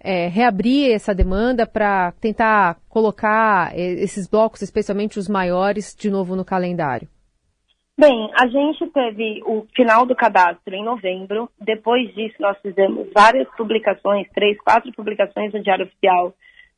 é, 0.01 0.27
reabrir 0.27 0.91
essa 0.91 1.13
demanda 1.13 1.65
para 1.65 2.12
tentar 2.13 2.77
colocar 2.88 3.77
é, 3.77 3.81
esses 3.81 4.27
blocos, 4.27 4.62
especialmente 4.62 5.19
os 5.19 5.27
maiores, 5.27 5.96
de 5.96 6.10
novo 6.10 6.36
no 6.36 6.46
calendário? 6.46 7.07
Bem, 8.00 8.29
a 8.39 8.46
gente 8.48 8.86
teve 8.91 9.41
o 9.43 9.65
final 9.75 10.05
do 10.05 10.15
cadastro 10.15 10.75
em 10.75 10.86
novembro. 10.86 11.50
Depois 11.60 12.13
disso, 12.13 12.36
nós 12.39 12.55
fizemos 12.62 13.07
várias 13.12 13.48
publicações, 13.57 14.27
três, 14.36 14.55
quatro 14.62 14.91
publicações 14.93 15.51
no 15.51 15.63
Diário 15.63 15.86
Oficial, 15.86 16.31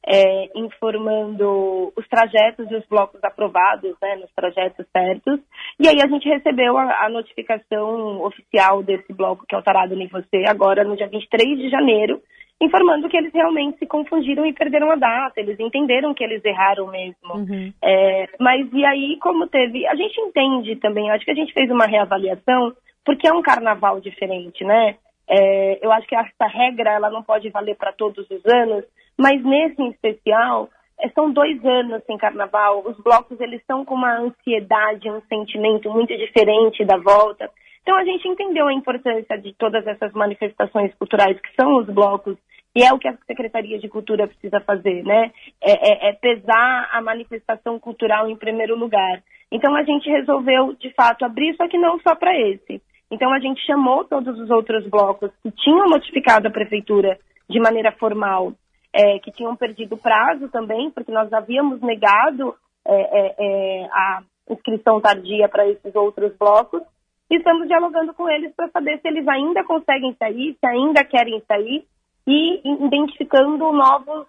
é, 0.06 0.50
informando 0.56 1.92
os 1.96 2.08
trajetos 2.08 2.70
e 2.72 2.76
os 2.76 2.86
blocos 2.88 3.24
aprovados, 3.24 3.96
né, 4.02 4.16
nos 4.16 4.32
trajetos 4.34 4.86
certos. 4.92 5.40
E 5.80 5.88
aí 5.88 6.02
a 6.02 6.08
gente 6.08 6.28
recebeu 6.28 6.78
a, 6.78 7.06
a 7.06 7.10
notificação 7.10 8.22
oficial 8.24 8.82
desse 8.82 9.14
bloco 9.14 9.46
que 9.48 9.56
é 9.56 9.58
o 9.58 9.64
Tarado 9.64 9.96
Nem 9.96 10.08
Você, 10.08 10.44
agora 10.48 10.84
no 10.84 10.96
dia 10.96 11.08
23 11.08 11.58
de 11.58 11.70
janeiro, 11.70 12.22
informando 12.62 13.08
que 13.08 13.18
eles 13.18 13.34
realmente 13.34 13.80
se 13.80 13.86
confundiram 13.86 14.46
e 14.46 14.54
perderam 14.54 14.92
a 14.92 14.96
data, 14.96 15.40
eles 15.40 15.60
entenderam 15.60 16.14
que 16.14 16.24
eles 16.24 16.44
erraram 16.44 16.88
mesmo. 16.88 17.36
Uhum. 17.36 17.74
É, 17.82 18.28
mas 18.40 18.68
e 18.74 18.86
aí, 18.86 19.18
como 19.22 19.48
teve. 19.48 19.88
A 19.88 19.96
gente 19.96 20.20
entende 20.20 20.76
também, 20.78 21.10
acho 21.10 21.24
que 21.24 21.32
a 21.32 21.36
gente 21.36 21.54
fez 21.54 21.70
uma 21.72 21.86
reavaliação, 21.86 22.74
porque 23.06 23.28
é 23.28 23.34
um 23.34 23.42
carnaval 23.42 24.02
diferente, 24.02 24.64
né? 24.64 24.96
É, 25.30 25.86
eu 25.86 25.92
acho 25.92 26.08
que 26.08 26.16
essa 26.16 26.48
regra 26.48 26.92
ela 26.92 27.10
não 27.10 27.24
pode 27.24 27.50
valer 27.50 27.76
para 27.76 27.94
todos 27.94 28.30
os 28.30 28.46
anos, 28.46 28.84
mas 29.20 29.44
nesse 29.44 29.82
em 29.82 29.90
especial, 29.90 30.70
é, 31.00 31.10
são 31.10 31.32
dois 31.32 31.64
anos 31.66 32.04
sem 32.06 32.18
carnaval, 32.18 32.84
os 32.86 32.98
blocos 32.98 33.40
eles 33.42 33.60
estão 33.60 33.84
com 33.84 33.96
uma 33.96 34.18
ansiedade, 34.18 35.10
um 35.10 35.22
sentimento 35.22 35.90
muito 35.92 36.16
diferente 36.16 36.86
da 36.86 36.98
volta. 36.98 37.50
Então 37.82 37.98
a 37.98 38.04
gente 38.06 38.28
entendeu 38.28 38.68
a 38.68 38.74
importância 38.74 39.38
de 39.38 39.54
todas 39.54 39.86
essas 39.86 40.14
manifestações 40.14 40.94
culturais 40.96 41.40
que 41.40 41.54
são 41.60 41.78
os 41.78 41.88
blocos 41.88 42.38
e 42.76 42.84
é 42.84 42.94
o 42.94 43.00
que 43.00 43.08
a 43.08 43.18
Secretaria 43.26 43.80
de 43.80 43.90
Cultura 43.90 44.28
precisa 44.28 44.60
fazer, 44.62 45.04
né? 45.04 45.32
É, 45.62 46.08
é, 46.08 46.10
é 46.10 46.14
pesar 46.14 46.90
a 46.94 47.02
manifestação 47.02 47.80
cultural 47.80 48.30
em 48.30 48.36
primeiro 48.36 48.78
lugar. 48.78 49.22
Então 49.52 49.76
a 49.76 49.84
gente 49.84 50.10
resolveu, 50.10 50.74
de 50.76 50.94
fato, 50.94 51.26
abrir, 51.26 51.56
só 51.56 51.68
que 51.68 51.78
não 51.78 52.00
só 52.00 52.16
para 52.16 52.38
esse. 52.40 52.82
Então 53.12 53.34
a 53.34 53.40
gente 53.40 53.66
chamou 53.66 54.06
todos 54.06 54.40
os 54.40 54.50
outros 54.50 54.88
blocos 54.88 55.32
que 55.42 55.52
tinham 55.52 55.90
notificado 55.90 56.48
a 56.48 56.52
prefeitura 56.52 57.18
de 57.50 57.60
maneira 57.60 57.92
formal, 57.94 58.54
é, 58.94 59.20
que 59.20 59.32
tinham 59.32 59.56
perdido 59.56 59.98
prazo 59.98 60.50
também, 60.50 60.90
porque 60.92 61.12
nós 61.12 61.32
havíamos 61.32 61.82
negado 61.82 62.56
é, 62.86 62.96
é, 62.96 63.36
é 63.38 63.86
a 63.86 64.24
inscrição 64.50 65.00
tardia 65.00 65.48
para 65.48 65.68
esses 65.68 65.96
outros 65.96 66.36
blocos. 66.38 66.82
E 67.30 67.38
estamos 67.38 67.68
dialogando 67.68 68.14
com 68.14 68.28
eles 68.28 68.54
para 68.56 68.70
saber 68.70 69.00
se 69.00 69.08
eles 69.08 69.28
ainda 69.28 69.64
conseguem 69.64 70.16
sair, 70.18 70.58
se 70.60 70.66
ainda 70.66 71.04
querem 71.04 71.42
sair 71.48 71.86
e 72.26 72.86
identificando 72.86 73.72
novos, 73.72 74.26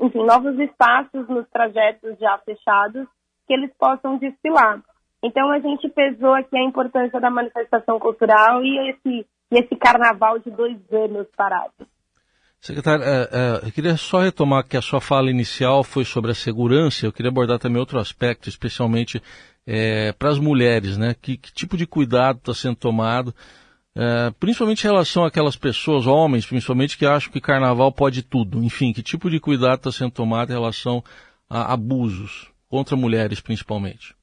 enfim, 0.00 0.22
novos 0.22 0.58
espaços 0.58 1.26
nos 1.28 1.48
trajetos 1.48 2.18
já 2.18 2.36
fechados 2.38 3.08
que 3.46 3.54
eles 3.54 3.72
possam 3.78 4.18
desfilar. 4.18 4.82
Então 5.22 5.50
a 5.50 5.58
gente 5.58 5.88
pesou 5.88 6.34
aqui 6.34 6.58
a 6.58 6.64
importância 6.64 7.18
da 7.18 7.30
manifestação 7.30 7.98
cultural 7.98 8.62
e 8.62 8.90
esse, 8.90 9.26
esse 9.50 9.76
carnaval 9.76 10.38
de 10.38 10.50
dois 10.50 10.78
anos 10.92 11.26
parado. 11.36 11.72
Secretário, 12.66 13.04
é, 13.04 13.28
é, 13.30 13.66
eu 13.68 13.70
queria 13.70 13.96
só 13.96 14.18
retomar 14.18 14.66
que 14.66 14.76
a 14.76 14.82
sua 14.82 15.00
fala 15.00 15.30
inicial 15.30 15.84
foi 15.84 16.04
sobre 16.04 16.32
a 16.32 16.34
segurança. 16.34 17.06
Eu 17.06 17.12
queria 17.12 17.30
abordar 17.30 17.60
também 17.60 17.78
outro 17.78 18.00
aspecto, 18.00 18.48
especialmente 18.48 19.22
é, 19.64 20.12
para 20.12 20.30
as 20.30 20.38
mulheres, 20.40 20.98
né? 20.98 21.14
Que, 21.14 21.36
que 21.36 21.52
tipo 21.52 21.76
de 21.76 21.86
cuidado 21.86 22.38
está 22.38 22.52
sendo 22.52 22.74
tomado? 22.74 23.32
Principalmente 24.38 24.84
em 24.84 24.88
relação 24.88 25.24
àquelas 25.24 25.56
pessoas, 25.56 26.06
homens 26.06 26.44
principalmente, 26.44 26.98
que 26.98 27.06
acham 27.06 27.32
que 27.32 27.40
carnaval 27.40 27.90
pode 27.90 28.22
tudo. 28.22 28.62
Enfim, 28.62 28.92
que 28.92 29.02
tipo 29.02 29.30
de 29.30 29.40
cuidado 29.40 29.76
está 29.76 29.90
sendo 29.90 30.10
tomado 30.10 30.50
em 30.50 30.52
relação 30.52 31.02
a 31.48 31.72
abusos 31.72 32.52
contra 32.68 32.94
mulheres, 32.94 33.40
principalmente? 33.40 34.14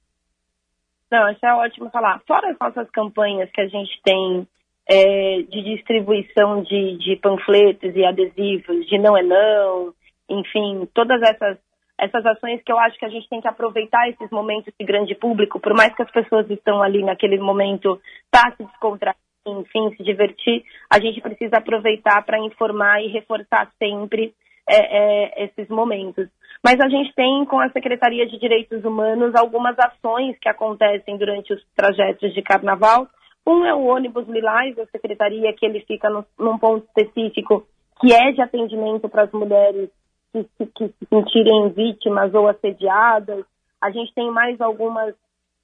Não, 1.09 1.27
isso 1.31 1.43
é 1.43 1.53
ótimo 1.55 1.89
falar. 1.89 2.21
Fora 2.27 2.51
as 2.51 2.57
nossas 2.59 2.87
campanhas 2.91 3.49
que 3.51 3.61
a 3.61 3.67
gente 3.67 3.99
tem 4.03 4.47
é, 4.89 5.41
de 5.49 5.75
distribuição 5.75 6.61
de, 6.63 6.97
de 6.97 7.15
panfletos 7.17 7.95
e 7.95 8.05
adesivos, 8.05 8.85
de 8.87 8.97
não 8.97 9.17
é 9.17 9.23
não, 9.23 9.93
enfim, 10.29 10.87
todas 10.93 11.21
essas 11.21 11.57
essas 11.95 12.25
ações 12.25 12.61
que 12.65 12.71
eu 12.71 12.79
acho 12.79 12.97
que 12.97 13.05
a 13.05 13.09
gente 13.09 13.29
tem 13.29 13.39
que 13.39 13.47
aproveitar 13.47 14.09
esses 14.09 14.29
momentos 14.31 14.73
de 14.77 14.85
grande 14.85 15.15
público, 15.15 15.59
por 15.59 15.73
mais 15.73 15.95
que 15.95 16.01
as 16.01 16.11
pessoas 16.11 16.49
estão 16.49 16.81
ali 16.81 17.03
naquele 17.03 17.37
momento 17.37 18.01
para 18.31 18.51
se 18.55 18.63
descontrair, 18.63 19.15
enfim, 19.45 19.95
se 19.95 20.03
divertir, 20.03 20.63
a 20.89 20.99
gente 20.99 21.21
precisa 21.21 21.57
aproveitar 21.57 22.23
para 22.25 22.39
informar 22.39 23.01
e 23.01 23.07
reforçar 23.07 23.71
sempre 23.77 24.33
é, 24.67 24.75
é, 24.77 25.45
esses 25.45 25.67
momentos. 25.69 26.27
Mas 26.63 26.79
a 26.79 26.87
gente 26.87 27.13
tem 27.13 27.45
com 27.45 27.59
a 27.59 27.69
Secretaria 27.69 28.25
de 28.25 28.39
Direitos 28.39 28.83
Humanos 28.85 29.35
algumas 29.35 29.77
ações 29.77 30.37
que 30.39 30.47
acontecem 30.47 31.17
durante 31.17 31.53
os 31.53 31.61
trajetos 31.75 32.33
de 32.33 32.41
carnaval. 32.41 33.07
Um 33.45 33.65
é 33.65 33.73
o 33.73 33.85
ônibus 33.85 34.27
Lilás 34.27 34.75
da 34.75 34.85
Secretaria, 34.87 35.53
que 35.53 35.65
ele 35.65 35.81
fica 35.81 36.09
no, 36.09 36.25
num 36.39 36.57
ponto 36.57 36.85
específico 36.85 37.65
que 37.99 38.13
é 38.13 38.31
de 38.31 38.41
atendimento 38.41 39.07
para 39.07 39.23
as 39.23 39.31
mulheres 39.31 39.89
que, 40.31 40.43
que, 40.57 40.65
que 40.67 40.87
se 40.87 41.05
sentirem 41.09 41.69
vítimas 41.69 42.33
ou 42.33 42.47
assediadas. 42.47 43.45
A 43.81 43.91
gente 43.91 44.13
tem 44.13 44.31
mais 44.31 44.59
algumas, 44.59 45.13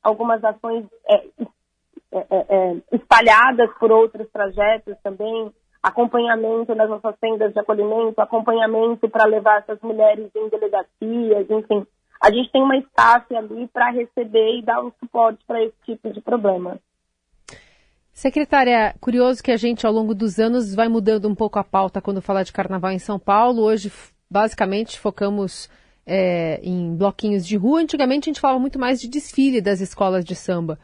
algumas 0.04 0.44
ações 0.44 0.86
é, 1.08 1.16
é, 2.12 2.18
é, 2.30 2.46
é, 2.50 2.76
espalhadas 2.92 3.70
por 3.80 3.92
outros 3.92 4.30
trajetos 4.32 4.96
também, 5.04 5.52
acompanhamento 5.82 6.76
nas 6.76 6.90
nossas 6.90 7.16
tendas 7.20 7.54
de 7.54 7.60
acolhimento, 7.60 8.22
acompanhamento 8.22 9.10
para 9.10 9.26
levar 9.26 9.60
essas 9.60 9.80
mulheres 9.82 10.30
em 10.36 10.50
delegacias, 10.50 11.50
enfim. 11.50 11.86
A 12.22 12.32
gente 12.32 12.52
tem 12.52 12.62
uma 12.62 12.78
staff 12.78 13.34
ali 13.34 13.68
para 13.68 13.92
receber 13.92 14.58
e 14.58 14.62
dar 14.62 14.84
um 14.84 14.92
suporte 15.00 15.44
para 15.48 15.64
esse 15.64 15.76
tipo 15.86 16.12
de 16.12 16.20
problema. 16.20 16.78
Secretária, 18.20 18.94
curioso 19.00 19.42
que 19.42 19.50
a 19.50 19.56
gente 19.56 19.86
ao 19.86 19.94
longo 19.94 20.14
dos 20.14 20.40
anos 20.40 20.76
vai 20.76 20.90
mudando 20.90 21.26
um 21.30 21.34
pouco 21.34 21.58
a 21.58 21.64
pauta 21.64 22.02
quando 22.02 22.22
fala 22.22 22.44
de 22.44 22.52
carnaval 22.52 22.92
em 22.92 23.00
São 23.00 23.18
Paulo. 23.18 23.62
Hoje, 23.62 23.90
basicamente, 24.30 25.00
focamos 25.00 25.70
é, 26.06 26.60
em 26.62 26.98
bloquinhos 26.98 27.48
de 27.48 27.56
rua. 27.56 27.80
Antigamente 27.80 28.26
a 28.26 28.34
gente 28.34 28.42
falava 28.42 28.60
muito 28.60 28.78
mais 28.78 29.00
de 29.00 29.08
desfile 29.08 29.62
das 29.62 29.80
escolas 29.80 30.26
de 30.26 30.36
samba. 30.36 30.78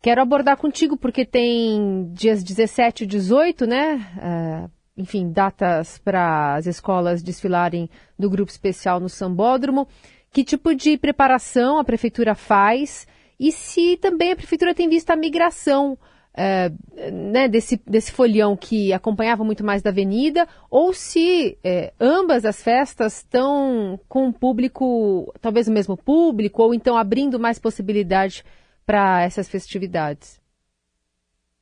Quero 0.00 0.22
abordar 0.22 0.56
contigo 0.58 0.96
porque 0.96 1.24
tem 1.24 2.08
dias 2.12 2.44
17 2.44 3.02
e 3.02 3.06
18, 3.08 3.66
né? 3.66 3.96
Uh, 4.16 4.70
enfim, 4.96 5.32
datas 5.32 5.98
para 5.98 6.54
as 6.54 6.66
escolas 6.66 7.20
desfilarem 7.20 7.90
do 8.16 8.30
grupo 8.30 8.52
especial 8.52 9.00
no 9.00 9.08
Sambódromo. 9.08 9.88
Que 10.30 10.44
tipo 10.44 10.72
de 10.72 10.96
preparação 10.96 11.80
a 11.80 11.84
prefeitura 11.84 12.36
faz 12.36 13.08
e 13.40 13.50
se 13.50 13.96
também 13.96 14.30
a 14.30 14.36
prefeitura 14.36 14.72
tem 14.72 14.88
visto 14.88 15.10
a 15.10 15.16
migração 15.16 15.98
uh, 16.36 17.12
né, 17.12 17.48
desse, 17.48 17.80
desse 17.86 18.12
folião 18.12 18.56
que 18.56 18.92
acompanhava 18.92 19.42
muito 19.42 19.64
mais 19.64 19.82
da 19.82 19.90
avenida, 19.90 20.46
ou 20.70 20.92
se 20.92 21.58
uh, 21.64 21.92
ambas 22.00 22.44
as 22.44 22.62
festas 22.62 23.18
estão 23.18 23.98
com 24.08 24.28
o 24.28 24.32
público, 24.32 25.32
talvez 25.40 25.66
o 25.66 25.72
mesmo 25.72 25.96
público, 25.96 26.62
ou 26.62 26.74
então 26.74 26.96
abrindo 26.96 27.40
mais 27.40 27.58
possibilidade 27.58 28.44
para 28.84 29.22
essas 29.22 29.48
festividades? 29.48 30.40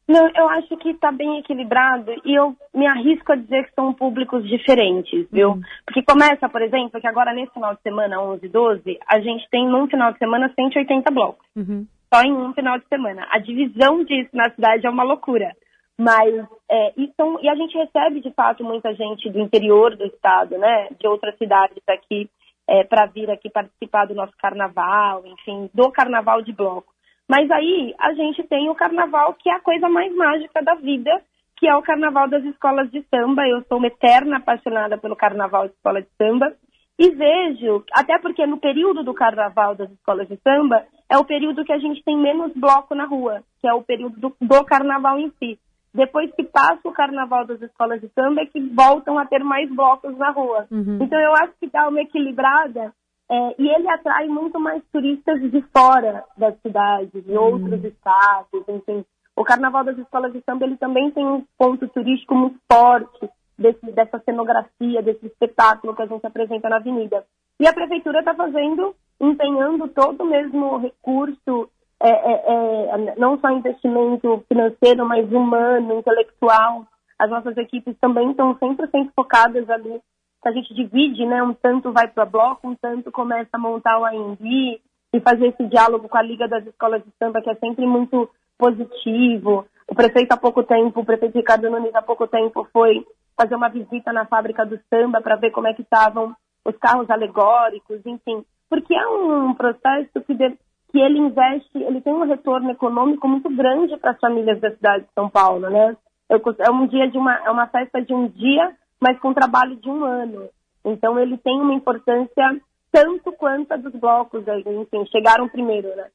Não, 0.06 0.28
eu 0.36 0.48
acho 0.50 0.76
que 0.76 0.90
está 0.90 1.10
bem 1.10 1.38
equilibrado 1.38 2.12
e 2.26 2.38
eu 2.38 2.54
me 2.74 2.86
arrisco 2.86 3.32
a 3.32 3.36
dizer 3.36 3.64
que 3.64 3.74
são 3.74 3.94
públicos 3.94 4.46
diferentes, 4.46 5.26
viu? 5.32 5.52
Uhum. 5.52 5.62
Porque 5.86 6.02
começa, 6.02 6.46
por 6.46 6.60
exemplo, 6.60 7.00
que 7.00 7.06
agora 7.06 7.32
nesse 7.32 7.54
final 7.54 7.74
de 7.74 7.80
semana, 7.80 8.20
11 8.20 8.44
e 8.44 8.48
12, 8.50 8.98
a 9.08 9.18
gente 9.20 9.48
tem 9.50 9.66
num 9.66 9.88
final 9.88 10.12
de 10.12 10.18
semana 10.18 10.52
180 10.54 11.10
blocos. 11.10 11.46
Uhum. 11.56 11.86
Só 12.14 12.23
em 12.23 12.33
um 12.33 12.54
final 12.54 12.78
de 12.78 12.87
semana. 12.87 13.26
A 13.28 13.40
divisão 13.40 14.04
disso 14.04 14.30
na 14.33 14.49
cidade 14.50 14.87
é 14.87 14.90
uma 14.90 15.02
loucura. 15.02 15.50
Mas, 15.99 16.33
é, 16.71 16.92
e, 16.97 17.12
são, 17.16 17.40
e 17.42 17.49
a 17.49 17.56
gente 17.56 17.76
recebe, 17.76 18.21
de 18.21 18.30
fato, 18.30 18.62
muita 18.62 18.94
gente 18.94 19.28
do 19.30 19.40
interior 19.40 19.97
do 19.97 20.06
estado, 20.06 20.56
né? 20.56 20.88
De 21.00 21.09
outras 21.09 21.37
cidades 21.37 21.83
aqui, 21.88 22.30
é, 22.68 22.85
para 22.85 23.06
vir 23.06 23.28
aqui 23.30 23.50
participar 23.50 24.06
do 24.06 24.14
nosso 24.14 24.33
carnaval, 24.38 25.25
enfim, 25.26 25.68
do 25.75 25.90
carnaval 25.90 26.40
de 26.40 26.52
bloco. 26.52 26.92
Mas 27.28 27.50
aí 27.50 27.92
a 27.99 28.12
gente 28.14 28.44
tem 28.44 28.71
o 28.71 28.76
carnaval, 28.76 29.35
que 29.35 29.50
é 29.50 29.54
a 29.54 29.61
coisa 29.61 29.88
mais 29.88 30.14
mágica 30.14 30.62
da 30.62 30.75
vida, 30.76 31.11
que 31.56 31.66
é 31.66 31.75
o 31.75 31.83
carnaval 31.83 32.28
das 32.28 32.44
escolas 32.44 32.88
de 32.92 33.04
samba. 33.12 33.42
Eu 33.49 33.62
sou 33.68 33.78
uma 33.78 33.88
eterna 33.88 34.37
apaixonada 34.37 34.97
pelo 34.99 35.16
carnaval 35.16 35.66
de 35.66 35.75
escola 35.75 36.00
de 36.00 36.09
samba. 36.16 36.54
E 36.98 37.10
vejo, 37.10 37.84
até 37.92 38.18
porque 38.18 38.46
no 38.46 38.58
período 38.58 39.02
do 39.02 39.14
carnaval 39.14 39.74
das 39.74 39.90
escolas 39.90 40.28
de 40.28 40.36
samba, 40.36 40.84
é 41.10 41.18
o 41.18 41.24
período 41.24 41.64
que 41.64 41.72
a 41.72 41.78
gente 41.78 42.02
tem 42.04 42.16
menos 42.16 42.52
bloco 42.54 42.94
na 42.94 43.04
rua, 43.04 43.42
que 43.60 43.68
é 43.68 43.74
o 43.74 43.82
período 43.82 44.18
do, 44.18 44.36
do 44.40 44.64
carnaval 44.64 45.18
em 45.18 45.30
si. 45.38 45.58
Depois 45.92 46.32
que 46.34 46.42
passa 46.42 46.80
o 46.84 46.92
carnaval 46.92 47.46
das 47.46 47.60
escolas 47.62 48.00
de 48.00 48.08
samba, 48.08 48.42
é 48.42 48.46
que 48.46 48.60
voltam 48.60 49.18
a 49.18 49.26
ter 49.26 49.42
mais 49.44 49.68
blocos 49.70 50.16
na 50.16 50.30
rua. 50.30 50.66
Uhum. 50.70 50.98
Então 51.00 51.20
eu 51.20 51.32
acho 51.34 51.52
que 51.60 51.68
dá 51.68 51.88
uma 51.88 52.00
equilibrada 52.00 52.92
é, 53.30 53.54
e 53.58 53.68
ele 53.68 53.88
atrai 53.88 54.26
muito 54.26 54.58
mais 54.60 54.82
turistas 54.92 55.40
de 55.40 55.62
fora 55.72 56.24
das 56.36 56.58
cidades, 56.60 57.24
de 57.24 57.32
uhum. 57.32 57.54
outros 57.54 57.84
estados, 57.84 58.68
enfim. 58.68 59.04
O 59.36 59.42
Carnaval 59.42 59.84
das 59.84 59.98
Escolas 59.98 60.32
de 60.32 60.40
Samba 60.42 60.64
ele 60.64 60.76
também 60.76 61.10
tem 61.10 61.26
um 61.26 61.44
ponto 61.58 61.88
turístico 61.88 62.34
muito 62.34 62.58
forte 62.70 63.28
desse, 63.58 63.92
dessa 63.92 64.18
cenografia, 64.20 65.02
desse 65.02 65.26
espetáculo 65.26 65.94
que 65.94 66.02
a 66.02 66.06
gente 66.06 66.26
apresenta 66.26 66.68
na 66.68 66.76
Avenida. 66.76 67.25
E 67.58 67.66
a 67.66 67.73
prefeitura 67.73 68.18
está 68.20 68.34
fazendo, 68.34 68.94
empenhando 69.20 69.88
todo 69.88 70.23
o 70.23 70.26
mesmo 70.26 70.78
recurso, 70.78 71.68
é, 72.00 72.11
é, 72.11 72.44
é, 72.49 73.14
não 73.16 73.38
só 73.38 73.50
investimento 73.50 74.44
financeiro, 74.49 75.06
mas 75.06 75.30
humano, 75.30 75.99
intelectual. 75.99 76.87
As 77.18 77.30
nossas 77.30 77.56
equipes 77.56 77.96
também 78.00 78.30
estão 78.30 78.56
sempre, 78.58 78.87
sempre 78.88 79.12
focadas 79.14 79.68
ali. 79.70 80.00
A 80.44 80.52
gente 80.52 80.75
divide, 80.75 81.25
né? 81.25 81.42
Um 81.42 81.54
tanto 81.54 81.90
vai 81.92 82.06
para 82.06 82.26
bloco, 82.26 82.68
um 82.68 82.75
tanto 82.75 83.11
começa 83.11 83.50
a 83.54 83.58
montar 83.58 83.99
o 83.99 84.04
AMB 84.04 84.42
e 84.44 85.20
fazer 85.20 85.46
esse 85.46 85.64
diálogo 85.66 86.08
com 86.08 86.18
a 86.18 86.23
Liga 86.23 86.46
das 86.46 86.66
Escolas 86.66 87.02
de 87.02 87.11
Samba, 87.18 87.40
que 87.40 87.49
é 87.49 87.54
sempre 87.54 87.87
muito 87.87 88.28
positivo. 88.58 89.64
O 89.88 89.94
prefeito 89.94 90.32
há 90.32 90.37
pouco 90.37 90.62
tempo, 90.62 91.00
o 91.00 91.04
prefeito 91.04 91.37
Ricardo 91.38 91.70
Nunes 91.70 91.94
há 91.94 92.02
pouco 92.02 92.26
tempo 92.26 92.68
foi 92.73 93.06
fazer 93.36 93.54
uma 93.54 93.68
visita 93.68 94.12
na 94.12 94.24
fábrica 94.26 94.64
do 94.64 94.78
samba 94.88 95.20
para 95.20 95.36
ver 95.36 95.50
como 95.50 95.66
é 95.66 95.74
que 95.74 95.82
estavam 95.82 96.34
os 96.64 96.76
carros 96.78 97.10
alegóricos, 97.10 98.00
enfim, 98.06 98.44
porque 98.70 98.94
é 98.94 99.06
um 99.06 99.54
processo 99.54 100.20
que, 100.26 100.34
de, 100.34 100.50
que 100.90 100.98
ele 100.98 101.18
investe, 101.18 101.76
ele 101.76 102.00
tem 102.00 102.12
um 102.12 102.24
retorno 102.24 102.70
econômico 102.70 103.28
muito 103.28 103.50
grande 103.50 103.96
para 103.98 104.12
as 104.12 104.20
famílias 104.20 104.60
da 104.60 104.70
cidade 104.70 105.04
de 105.04 105.12
São 105.14 105.28
Paulo, 105.28 105.68
né? 105.68 105.96
É 106.30 106.70
um 106.70 106.86
dia 106.86 107.08
de 107.08 107.18
uma, 107.18 107.36
é 107.36 107.50
uma 107.50 107.66
festa 107.66 108.00
de 108.00 108.14
um 108.14 108.26
dia, 108.28 108.74
mas 109.00 109.18
com 109.20 109.34
trabalho 109.34 109.76
de 109.76 109.90
um 109.90 110.04
ano. 110.04 110.48
Então 110.84 111.18
ele 111.18 111.36
tem 111.36 111.60
uma 111.60 111.74
importância 111.74 112.60
tanto 112.90 113.32
quanto 113.32 113.72
a 113.72 113.76
dos 113.76 113.92
blocos, 113.92 114.44
enfim, 114.46 115.04
chegaram 115.06 115.48
primeiro, 115.48 115.88
né? 115.96 116.06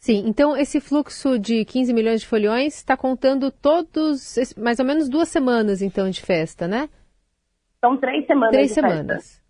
Sim, 0.00 0.24
então 0.26 0.56
esse 0.56 0.80
fluxo 0.80 1.38
de 1.38 1.62
15 1.62 1.92
milhões 1.92 2.22
de 2.22 2.26
folhões 2.26 2.74
está 2.74 2.96
contando 2.96 3.50
todos, 3.50 4.34
mais 4.56 4.78
ou 4.78 4.84
menos 4.86 5.10
duas 5.10 5.28
semanas, 5.28 5.82
então, 5.82 6.08
de 6.08 6.22
festa, 6.22 6.66
né? 6.66 6.88
São 7.84 7.98
três 7.98 8.26
semanas 8.26 8.52
Três 8.52 8.72
semanas. 8.72 9.24
Festa. 9.24 9.42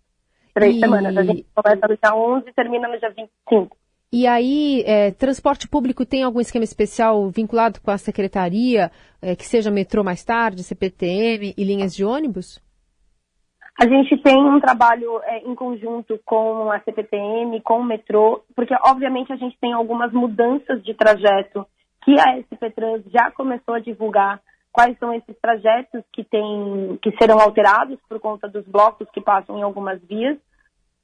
Três 0.53 0.75
e... 0.75 0.79
semanas. 0.79 1.17
A 1.17 1.23
gente 1.23 1.45
começa 1.55 1.87
no 1.87 1.97
dia 1.97 2.13
11 2.13 2.49
e 2.49 2.53
termina 2.53 2.87
no 2.89 2.99
dia 2.99 3.09
25. 3.09 3.77
E 4.11 4.27
aí, 4.27 4.83
é, 4.85 5.11
transporte 5.11 5.69
público 5.69 6.05
tem 6.05 6.21
algum 6.21 6.41
esquema 6.41 6.65
especial 6.65 7.29
vinculado 7.29 7.79
com 7.79 7.89
a 7.89 7.97
secretaria, 7.97 8.91
é, 9.21 9.37
que 9.37 9.45
seja 9.45 9.71
metrô 9.71 10.03
mais 10.03 10.21
tarde, 10.21 10.65
CPTM 10.65 11.53
e 11.57 11.63
linhas 11.63 11.95
de 11.95 12.03
ônibus? 12.03 12.61
A 13.79 13.87
gente 13.87 14.17
tem 14.17 14.37
um 14.37 14.59
trabalho 14.59 15.21
é, 15.23 15.39
em 15.39 15.55
conjunto 15.55 16.19
com 16.25 16.71
a 16.71 16.79
CPTM, 16.81 17.61
com 17.61 17.79
o 17.79 17.83
metrô, 17.83 18.43
porque 18.55 18.75
obviamente 18.85 19.31
a 19.31 19.37
gente 19.37 19.57
tem 19.59 19.73
algumas 19.73 20.11
mudanças 20.11 20.83
de 20.83 20.93
trajeto 20.93 21.65
que 22.03 22.19
a 22.19 22.37
SP 22.43 22.69
Trans 22.75 23.03
já 23.11 23.31
começou 23.31 23.75
a 23.75 23.79
divulgar 23.79 24.41
quais 24.71 24.97
são 24.99 25.13
esses 25.13 25.35
trajetos 25.39 26.03
que, 26.13 26.23
tem, 26.23 26.97
que 27.01 27.11
serão 27.17 27.39
alterados 27.39 27.99
por 28.07 28.19
conta 28.19 28.47
dos 28.47 28.65
blocos 28.65 29.09
que 29.11 29.21
passam 29.21 29.57
em 29.57 29.63
algumas 29.63 30.01
vias. 30.03 30.37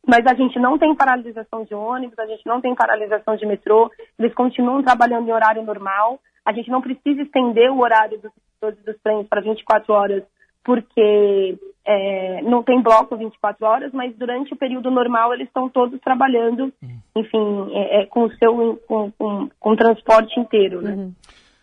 Mas 0.06 0.26
a 0.26 0.34
gente 0.34 0.58
não 0.60 0.78
tem 0.78 0.96
paralisação 0.96 1.66
de 1.66 1.76
ônibus, 1.76 2.18
a 2.18 2.26
gente 2.26 2.46
não 2.46 2.62
tem 2.62 2.74
paralisação 2.74 3.36
de 3.36 3.46
metrô, 3.46 3.92
eles 4.18 4.34
continuam 4.34 4.82
trabalhando 4.82 5.28
em 5.28 5.34
horário 5.34 5.64
normal. 5.64 6.20
A 6.46 6.54
gente 6.54 6.70
não 6.70 6.82
precisa 6.82 7.22
estender 7.22 7.70
o 7.72 7.80
horário 7.80 8.20
dos, 8.20 8.76
dos 8.86 9.02
trens 9.02 9.28
para 9.28 9.42
24 9.42 9.94
horas 9.94 10.24
porque 10.64 11.58
é, 11.88 12.42
não 12.42 12.62
tem 12.62 12.82
bloco 12.82 13.16
24 13.16 13.66
horas, 13.66 13.92
mas 13.94 14.14
durante 14.18 14.54
o 14.54 14.58
período 14.58 14.92
normal 14.92 15.34
eles 15.34 15.48
estão 15.48 15.70
todos 15.70 16.00
trabalhando, 16.02 16.74
uhum. 16.84 17.00
enfim, 17.16 17.72
é, 17.72 18.02
é, 18.02 18.06
com 18.06 18.26
o 18.26 18.34
seu 18.36 18.76
com, 18.86 19.10
com, 19.12 19.50
com, 19.58 19.70
o 19.72 19.78
transporte 19.78 20.38
inteiro, 20.38 20.82
né? 20.82 20.92
Uhum. 20.92 21.14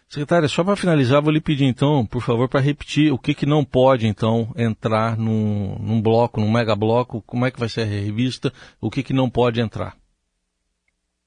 Secretária, 0.09 0.49
só 0.49 0.65
para 0.65 0.77
finalizar, 0.77 1.21
vou 1.21 1.33
lhe 1.33 1.41
pedir 1.41 1.65
então, 1.65 2.07
por 2.07 2.23
favor, 2.23 2.49
para 2.49 2.61
repetir 2.61 3.13
o 3.13 3.19
que, 3.19 3.35
que 3.35 3.45
não 3.45 3.65
pode 3.65 4.07
então 4.07 4.49
entrar 4.57 5.17
num, 5.19 5.77
num 5.79 6.01
bloco, 6.01 6.41
num 6.41 6.51
mega 6.51 6.75
bloco, 6.75 7.23
como 7.27 7.45
é 7.45 7.51
que 7.51 7.59
vai 7.61 7.69
ser 7.69 7.83
a 7.83 7.85
revista, 7.85 8.51
o 8.81 8.91
que, 8.91 9.03
que 9.03 9.13
não 9.13 9.29
pode 9.29 9.61
entrar. 9.61 9.95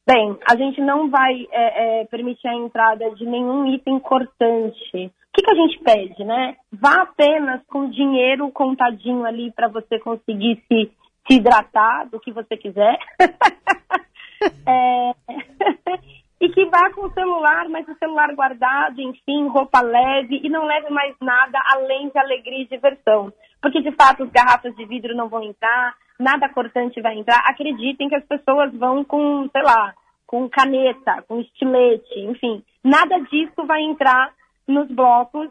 Bem, 0.08 0.38
a 0.50 0.56
gente 0.56 0.80
não 0.80 1.10
vai 1.10 1.34
é, 1.52 2.02
é, 2.02 2.06
permitir 2.06 2.48
a 2.48 2.56
entrada 2.56 3.12
de 3.12 3.26
nenhum 3.26 3.68
item 3.68 4.00
cortante 4.00 5.12
que, 5.38 5.43
que 5.43 5.52
a 5.52 5.56
gente 5.56 5.80
pede, 5.80 6.23
né? 6.23 6.56
Vá 6.71 7.04
apenas 7.04 7.62
com 7.67 7.89
dinheiro 7.89 8.52
contadinho 8.52 9.23
ali 9.23 9.52
para 9.52 9.67
você 9.67 10.00
conseguir 10.00 10.63
se, 10.67 10.91
se 11.28 11.38
hidratar 11.38 12.10
do 12.10 12.19
que 12.19 12.32
você 12.32 12.58
quiser. 12.58 12.97
é... 14.65 15.12
e 16.41 16.50
que 16.50 16.65
vá 16.65 16.91
com 16.91 17.06
o 17.06 17.13
celular, 17.13 17.69
mas 17.69 17.88
o 17.88 17.95
celular 17.97 18.34
guardado, 18.34 19.00
enfim, 19.00 19.47
roupa 19.47 19.82
leve 19.82 20.41
e 20.43 20.50
não 20.50 20.65
leve 20.65 20.89
mais 20.89 21.15
nada 21.21 21.60
além 21.73 22.10
de 22.10 22.17
alegria 22.17 22.63
e 22.63 22.67
diversão. 22.67 23.32
Porque 23.62 23.82
de 23.82 23.91
fato 23.91 24.23
as 24.23 24.32
garrafas 24.32 24.76
de 24.76 24.86
vidro 24.86 25.15
não 25.15 25.30
vão 25.30 25.43
entrar, 25.43 25.95
nada 26.19 26.50
cortante 26.50 27.00
vai 27.00 27.15
entrar. 27.15 27.43
Acreditem 27.45 28.10
que 28.10 28.15
as 28.15 28.26
pessoas 28.26 28.73
vão 28.73 29.04
com, 29.04 29.47
sei 29.52 29.62
lá, 29.62 29.93
com 30.26 30.50
caneta, 30.50 31.23
com 31.28 31.39
estilete, 31.39 32.19
enfim, 32.19 32.63
nada 32.84 33.19
disso 33.32 33.65
vai 33.65 33.82
entrar 33.82 34.32
nos 34.68 34.88
blocos. 34.92 35.50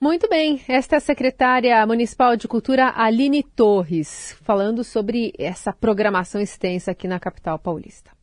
Muito 0.00 0.28
bem, 0.28 0.60
esta 0.68 0.96
é 0.96 0.98
a 0.98 1.00
secretária 1.00 1.86
municipal 1.86 2.36
de 2.36 2.46
Cultura, 2.46 2.92
Aline 2.94 3.42
Torres, 3.42 4.38
falando 4.42 4.84
sobre 4.84 5.32
essa 5.38 5.72
programação 5.72 6.40
extensa 6.40 6.90
aqui 6.90 7.08
na 7.08 7.18
capital 7.18 7.58
paulista. 7.58 8.13